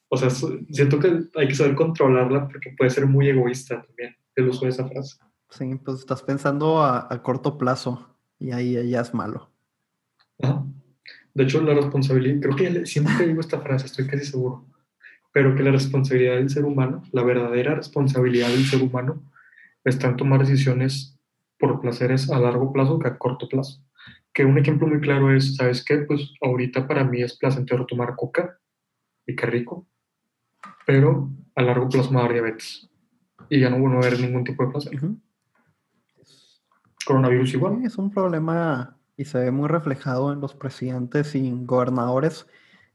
O 0.09 0.17
sea, 0.17 0.29
siento 0.29 0.99
que 0.99 1.23
hay 1.35 1.47
que 1.47 1.55
saber 1.55 1.75
controlarla 1.75 2.47
porque 2.47 2.73
puede 2.77 2.89
ser 2.89 3.05
muy 3.05 3.29
egoísta 3.29 3.81
también 3.81 4.15
el 4.35 4.49
uso 4.49 4.65
de 4.65 4.71
esa 4.71 4.87
frase. 4.87 5.17
Sí, 5.49 5.75
pues 5.83 5.99
estás 5.99 6.23
pensando 6.23 6.81
a, 6.81 7.07
a 7.09 7.21
corto 7.21 7.57
plazo 7.57 8.15
y 8.39 8.51
ahí 8.51 8.89
ya 8.89 9.01
es 9.01 9.13
malo. 9.13 9.49
Ajá. 10.41 10.63
De 11.33 11.43
hecho, 11.43 11.61
la 11.61 11.73
responsabilidad, 11.73 12.41
creo 12.41 12.55
que 12.55 12.85
siempre 12.85 13.27
digo 13.27 13.39
esta 13.41 13.59
frase, 13.59 13.87
estoy 13.87 14.07
casi 14.07 14.25
seguro 14.25 14.65
pero 15.33 15.55
que 15.55 15.63
la 15.63 15.71
responsabilidad 15.71 16.35
del 16.35 16.49
ser 16.49 16.63
humano, 16.63 17.03
la 17.11 17.23
verdadera 17.23 17.75
responsabilidad 17.75 18.49
del 18.49 18.65
ser 18.65 18.81
humano, 18.81 19.21
está 19.83 20.07
en 20.07 20.15
tomar 20.15 20.39
decisiones 20.39 21.12
por 21.63 21.79
placeres 21.79 22.29
a 22.29 22.37
largo 22.39 22.73
plazo 22.73 22.99
que 22.99 23.07
a 23.07 23.17
corto 23.17 23.47
plazo. 23.47 23.81
Que 24.33 24.43
un 24.43 24.57
ejemplo 24.57 24.85
muy 24.85 24.99
claro 24.99 25.33
es, 25.33 25.55
¿sabes 25.55 25.81
qué? 25.85 25.99
Pues 25.99 26.33
ahorita 26.41 26.85
para 26.85 27.05
mí 27.05 27.21
es 27.21 27.37
placentero 27.37 27.85
tomar 27.85 28.17
coca, 28.17 28.59
y 29.25 29.33
qué 29.33 29.45
rico, 29.45 29.87
pero 30.85 31.29
a 31.55 31.61
largo 31.61 31.87
plazo 31.87 32.09
me 32.09 32.17
va 32.17 32.23
a 32.23 32.25
dar 32.25 32.33
diabetes. 32.33 32.89
Y 33.47 33.61
ya 33.61 33.69
no 33.69 33.79
voy 33.79 33.93
a 33.93 33.99
haber 33.99 34.19
ningún 34.19 34.43
tipo 34.43 34.65
de 34.65 34.71
placer. 34.71 34.99
Coronavirus 37.05 37.53
igual. 37.53 37.85
es 37.85 37.97
un 37.97 38.11
problema 38.11 38.97
y 39.15 39.23
se 39.23 39.39
ve 39.39 39.51
muy 39.51 39.69
reflejado 39.69 40.33
en 40.33 40.41
los 40.41 40.55
presidentes 40.55 41.33
y 41.33 41.49
gobernadores 41.63 42.45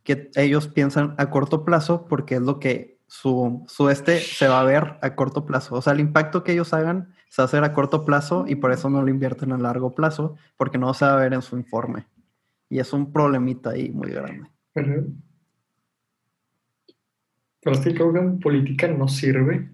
que 0.02 0.30
ellos 0.34 0.68
piensan 0.68 1.14
a 1.16 1.30
corto 1.30 1.64
plazo 1.64 2.06
porque 2.06 2.34
es 2.34 2.42
lo 2.42 2.60
que 2.60 3.00
su, 3.06 3.64
su 3.66 3.88
este 3.88 4.18
se 4.20 4.46
va 4.46 4.60
a 4.60 4.64
ver 4.64 4.98
a 5.00 5.14
corto 5.14 5.46
plazo. 5.46 5.76
O 5.76 5.80
sea, 5.80 5.94
el 5.94 6.00
impacto 6.00 6.44
que 6.44 6.52
ellos 6.52 6.74
hagan 6.74 7.14
se 7.28 7.42
va 7.42 7.44
a 7.44 7.46
hacer 7.46 7.64
a 7.64 7.72
corto 7.72 8.04
plazo 8.04 8.44
y 8.48 8.56
por 8.56 8.72
eso 8.72 8.90
no 8.90 9.02
lo 9.02 9.08
invierten 9.08 9.52
a 9.52 9.58
largo 9.58 9.94
plazo 9.94 10.36
porque 10.56 10.78
no 10.78 10.92
se 10.94 11.04
va 11.04 11.14
a 11.14 11.20
ver 11.20 11.34
en 11.34 11.42
su 11.42 11.56
informe. 11.56 12.06
Y 12.68 12.78
es 12.78 12.92
un 12.92 13.12
problemita 13.12 13.70
ahí 13.70 13.90
muy 13.90 14.10
grande. 14.10 14.48
Pero, 14.72 15.04
pero 17.62 17.76
es 17.76 17.80
que 17.82 17.94
creo 17.94 18.12
que 18.12 18.18
en 18.18 18.38
política 18.40 18.88
no 18.88 19.08
sirve 19.08 19.70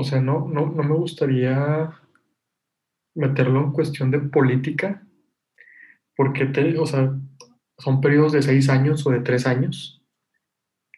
o 0.00 0.04
sea, 0.04 0.20
no, 0.20 0.48
no, 0.48 0.66
no 0.70 0.82
me 0.82 0.94
gustaría 0.94 1.92
meterlo 3.14 3.60
en 3.60 3.72
cuestión 3.72 4.10
de 4.10 4.20
política, 4.20 5.06
porque 6.16 6.46
te, 6.46 6.78
o 6.78 6.86
sea, 6.86 7.12
son 7.78 8.00
periodos 8.00 8.32
de 8.32 8.42
seis 8.42 8.68
años 8.68 9.06
o 9.06 9.10
de 9.10 9.20
tres 9.20 9.46
años. 9.46 10.02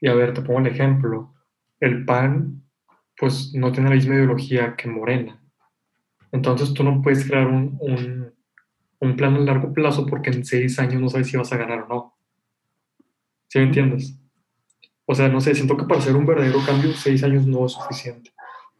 Y 0.00 0.08
a 0.08 0.14
ver, 0.14 0.34
te 0.34 0.42
pongo 0.42 0.60
el 0.60 0.66
ejemplo. 0.66 1.34
El 1.80 2.04
PAN, 2.04 2.61
pues 3.22 3.54
no 3.54 3.70
tiene 3.70 3.88
la 3.88 3.94
misma 3.94 4.16
ideología 4.16 4.74
que 4.74 4.88
Morena. 4.88 5.40
Entonces 6.32 6.74
tú 6.74 6.82
no 6.82 7.00
puedes 7.00 7.24
crear 7.24 7.46
un, 7.46 7.78
un, 8.98 9.16
plan 9.16 9.36
a 9.36 9.38
largo 9.38 9.72
plazo 9.72 10.06
porque 10.06 10.30
en 10.30 10.44
seis 10.44 10.76
años 10.80 11.00
no 11.00 11.08
sabes 11.08 11.28
si 11.28 11.36
vas 11.36 11.52
a 11.52 11.56
ganar 11.56 11.82
o 11.82 11.88
no. 11.88 12.18
¿Sí 13.46 13.60
me 13.60 13.66
entiendes? 13.66 14.18
O 15.06 15.14
sea, 15.14 15.28
no 15.28 15.40
sé, 15.40 15.54
siento 15.54 15.76
que 15.76 15.84
para 15.84 16.00
hacer 16.00 16.16
un 16.16 16.26
verdadero 16.26 16.58
cambio, 16.66 16.92
seis 16.94 17.22
años 17.22 17.46
no 17.46 17.64
es 17.64 17.70
suficiente. 17.70 18.32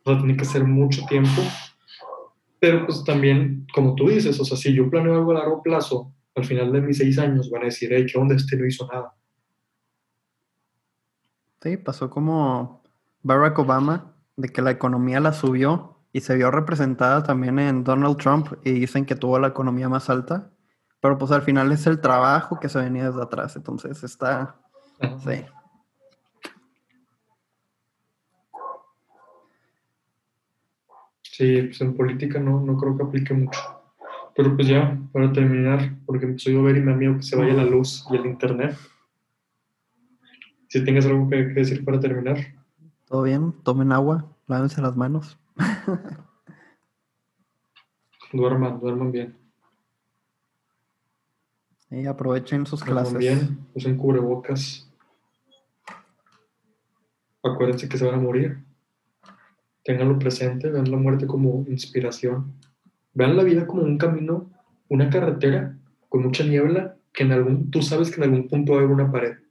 O 0.02 0.10
sea, 0.10 0.18
tiene 0.18 0.36
que 0.36 0.44
ser 0.44 0.64
mucho 0.64 1.04
tiempo. 1.06 1.40
Pero 2.58 2.84
pues 2.84 3.04
también, 3.04 3.68
como 3.72 3.94
tú 3.94 4.08
dices, 4.08 4.40
o 4.40 4.44
sea, 4.44 4.56
si 4.56 4.74
yo 4.74 4.90
planeo 4.90 5.14
algo 5.14 5.30
a 5.30 5.34
largo 5.34 5.62
plazo, 5.62 6.12
al 6.34 6.44
final 6.44 6.72
de 6.72 6.80
mis 6.80 6.98
seis 6.98 7.16
años 7.16 7.48
van 7.48 7.62
a 7.62 7.66
decir, 7.66 7.90
hey, 7.92 8.06
¿qué 8.12 8.18
onda? 8.18 8.34
Este 8.34 8.56
no 8.56 8.66
hizo 8.66 8.88
nada. 8.88 9.14
Sí, 11.62 11.76
pasó 11.76 12.10
como 12.10 12.82
Barack 13.22 13.56
Obama, 13.60 14.11
de 14.36 14.48
que 14.48 14.62
la 14.62 14.70
economía 14.70 15.20
la 15.20 15.32
subió 15.32 15.96
y 16.12 16.20
se 16.20 16.36
vio 16.36 16.50
representada 16.50 17.22
también 17.22 17.58
en 17.58 17.84
Donald 17.84 18.16
Trump 18.16 18.48
y 18.64 18.72
dicen 18.72 19.06
que 19.06 19.16
tuvo 19.16 19.38
la 19.38 19.48
economía 19.48 19.88
más 19.88 20.10
alta, 20.10 20.50
pero 21.00 21.18
pues 21.18 21.30
al 21.32 21.42
final 21.42 21.72
es 21.72 21.86
el 21.86 22.00
trabajo 22.00 22.60
que 22.60 22.68
se 22.68 22.78
venía 22.78 23.10
desde 23.10 23.22
atrás, 23.22 23.56
entonces 23.56 24.02
está... 24.04 24.56
Sí. 25.24 25.44
Sí, 31.22 31.62
pues 31.62 31.80
en 31.80 31.96
política 31.96 32.38
no, 32.38 32.60
no 32.60 32.76
creo 32.76 32.96
que 32.96 33.02
aplique 33.02 33.32
mucho. 33.32 33.58
Pero 34.36 34.54
pues 34.54 34.68
ya, 34.68 34.98
para 35.12 35.32
terminar, 35.32 35.96
porque 36.06 36.26
empezó 36.26 36.50
a 36.50 36.52
llover 36.52 36.76
y 36.76 36.80
me 36.80 36.92
da 36.92 36.96
miedo 36.98 37.16
que 37.16 37.22
se 37.22 37.36
vaya 37.36 37.54
la 37.54 37.64
luz 37.64 38.06
y 38.10 38.16
el 38.16 38.26
internet. 38.26 38.76
Si 40.68 40.84
tengas 40.84 41.06
algo 41.06 41.28
que 41.28 41.36
decir 41.36 41.84
para 41.84 41.98
terminar. 42.00 42.38
Todo 43.12 43.24
bien, 43.24 43.52
tomen 43.62 43.92
agua, 43.92 44.24
lávense 44.46 44.80
las 44.80 44.96
manos. 44.96 45.38
duerman, 48.32 48.80
duerman 48.80 49.12
bien. 49.12 49.36
Y 51.90 52.06
aprovechen 52.06 52.64
sus 52.64 52.80
duerman 52.80 53.04
clases. 53.04 53.18
bien, 53.18 53.66
usen 53.74 53.98
cubrebocas. 53.98 54.90
Acuérdense 57.42 57.86
que 57.86 57.98
se 57.98 58.06
van 58.06 58.14
a 58.14 58.22
morir. 58.22 58.64
Ténganlo 59.84 60.18
presente, 60.18 60.70
vean 60.70 60.90
la 60.90 60.96
muerte 60.96 61.26
como 61.26 61.66
inspiración. 61.68 62.54
Vean 63.12 63.36
la 63.36 63.42
vida 63.42 63.66
como 63.66 63.82
un 63.82 63.98
camino, 63.98 64.50
una 64.88 65.10
carretera 65.10 65.76
con 66.08 66.22
mucha 66.22 66.44
niebla, 66.44 66.96
que 67.12 67.24
en 67.24 67.32
algún, 67.32 67.70
tú 67.70 67.82
sabes 67.82 68.10
que 68.10 68.16
en 68.16 68.22
algún 68.22 68.48
punto 68.48 68.72
va 68.72 68.78
a 68.78 68.80
haber 68.80 68.94
una 68.94 69.12
pared. 69.12 69.41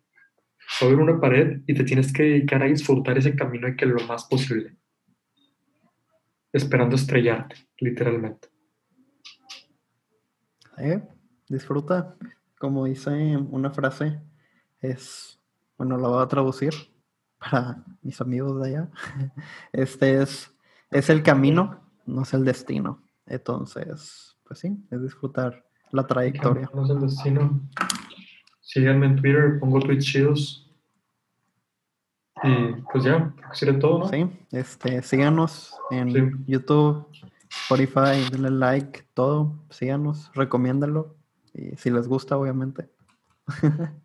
Haber 0.80 0.96
una 0.96 1.20
pared 1.20 1.62
y 1.68 1.74
te 1.74 1.84
tienes 1.84 2.14
que 2.14 2.24
dedicar 2.24 2.64
a 2.64 2.68
disfrutar 2.68 3.18
ese 3.18 3.36
camino 3.36 3.68
y 3.68 3.76
que 3.76 3.86
lo 3.86 4.00
más 4.08 4.26
posible. 4.26 4.76
Esperando 6.54 6.96
estrellarte, 6.96 7.56
literalmente. 7.78 8.50
¿Eh? 10.78 11.02
Disfruta. 11.48 12.16
Como 12.60 12.86
dice 12.86 13.38
una 13.50 13.72
frase, 13.72 14.22
es, 14.80 15.40
bueno, 15.78 15.98
la 15.98 16.08
voy 16.08 16.24
a 16.24 16.28
traducir 16.28 16.74
para 17.40 17.84
mis 18.02 18.22
amigos 18.22 18.62
de 18.62 18.70
allá. 18.70 18.90
Este 19.74 20.22
es, 20.22 20.52
es 20.92 21.10
el 21.10 21.24
camino, 21.24 21.82
no 22.06 22.22
es 22.22 22.34
el 22.34 22.46
destino. 22.46 23.04
Entonces, 23.26 24.38
pues 24.46 24.60
sí, 24.60 24.78
es 24.92 25.02
disfrutar 25.02 25.66
la 25.92 26.06
trayectoria. 26.06 26.70
No 26.74 26.84
es 26.84 26.90
el 26.90 27.00
destino. 27.00 27.62
Síganme 28.74 29.06
en 29.06 29.16
Twitter, 29.18 29.60
pongo 29.60 29.82
tweets 29.82 30.06
chidos. 30.06 30.66
Y 32.42 32.82
pues 32.92 33.04
ya, 33.04 33.34
sería 33.52 33.78
todo, 33.78 34.00
¿no? 34.00 34.08
Sí, 34.08 34.26
este, 34.52 35.02
síganos 35.04 35.76
en 35.92 36.12
Sí. 36.14 36.20
YouTube, 36.48 37.06
Spotify, 37.50 38.26
denle 38.32 38.50
like, 38.50 39.04
todo, 39.14 39.54
síganos, 39.70 40.32
recomiéndalo. 40.34 41.18
Y 41.54 41.76
si 41.76 41.90
les 41.90 42.08
gusta, 42.08 42.38
obviamente. 42.38 42.90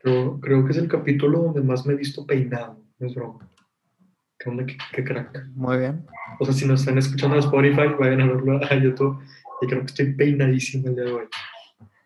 Creo, 0.00 0.38
creo 0.40 0.64
que 0.64 0.70
es 0.70 0.76
el 0.78 0.86
capítulo 0.86 1.42
donde 1.42 1.60
más 1.60 1.84
me 1.84 1.94
he 1.94 1.96
visto 1.96 2.24
peinado, 2.24 2.78
no 3.00 3.06
es 3.08 3.14
broma. 3.16 3.48
¿Qué 4.38 4.48
onda? 4.48 4.64
¿Qué, 4.64 4.76
qué 4.92 5.02
crack? 5.02 5.46
Muy 5.54 5.76
bien. 5.78 6.06
O 6.38 6.44
sea, 6.44 6.54
si 6.54 6.66
nos 6.66 6.80
están 6.80 6.98
escuchando 6.98 7.34
en 7.34 7.42
Spotify, 7.42 7.88
vayan 7.98 8.20
a 8.20 8.26
verlo 8.26 8.60
a 8.62 8.74
YouTube. 8.76 9.18
Y 9.60 9.66
creo 9.66 9.80
que 9.80 9.86
estoy 9.86 10.12
peinadísimo 10.12 10.86
el 10.86 10.94
día 10.94 11.04
de 11.04 11.12
hoy. 11.12 11.24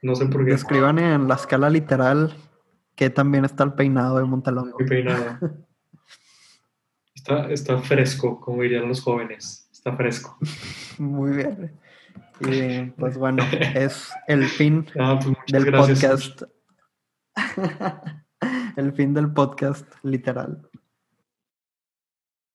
No 0.03 0.15
sé 0.17 0.27
por 0.27 0.45
qué. 0.45 0.53
Escriban 0.53 0.99
en 0.99 1.29
la 1.29 1.35
escala 1.37 1.71
literal 1.71 2.35
que 2.97 3.09
también 3.09 3.45
está 3.45 3.65
el 3.65 3.73
peinado 3.75 4.19
de 4.19 4.25
Montalongo. 4.25 4.71
Estoy 4.71 4.87
peinado. 4.87 5.39
Está, 7.15 7.53
está 7.53 7.79
fresco, 7.79 8.41
como 8.41 8.63
dirían 8.63 8.89
los 8.89 9.01
jóvenes. 9.01 9.69
Está 9.71 9.95
fresco. 9.95 10.37
Muy 10.99 11.31
bien. 11.37 11.79
Y 12.41 12.91
pues 12.99 13.17
bueno, 13.17 13.45
es 13.77 14.11
el 14.27 14.45
fin 14.47 14.87
Ah, 14.99 15.21
pues 15.23 15.37
del 15.47 15.65
gracias. 15.67 16.01
podcast. 16.01 16.43
el 18.77 18.93
fin 18.93 19.15
del 19.15 19.33
podcast, 19.33 19.87
literal. 20.03 20.69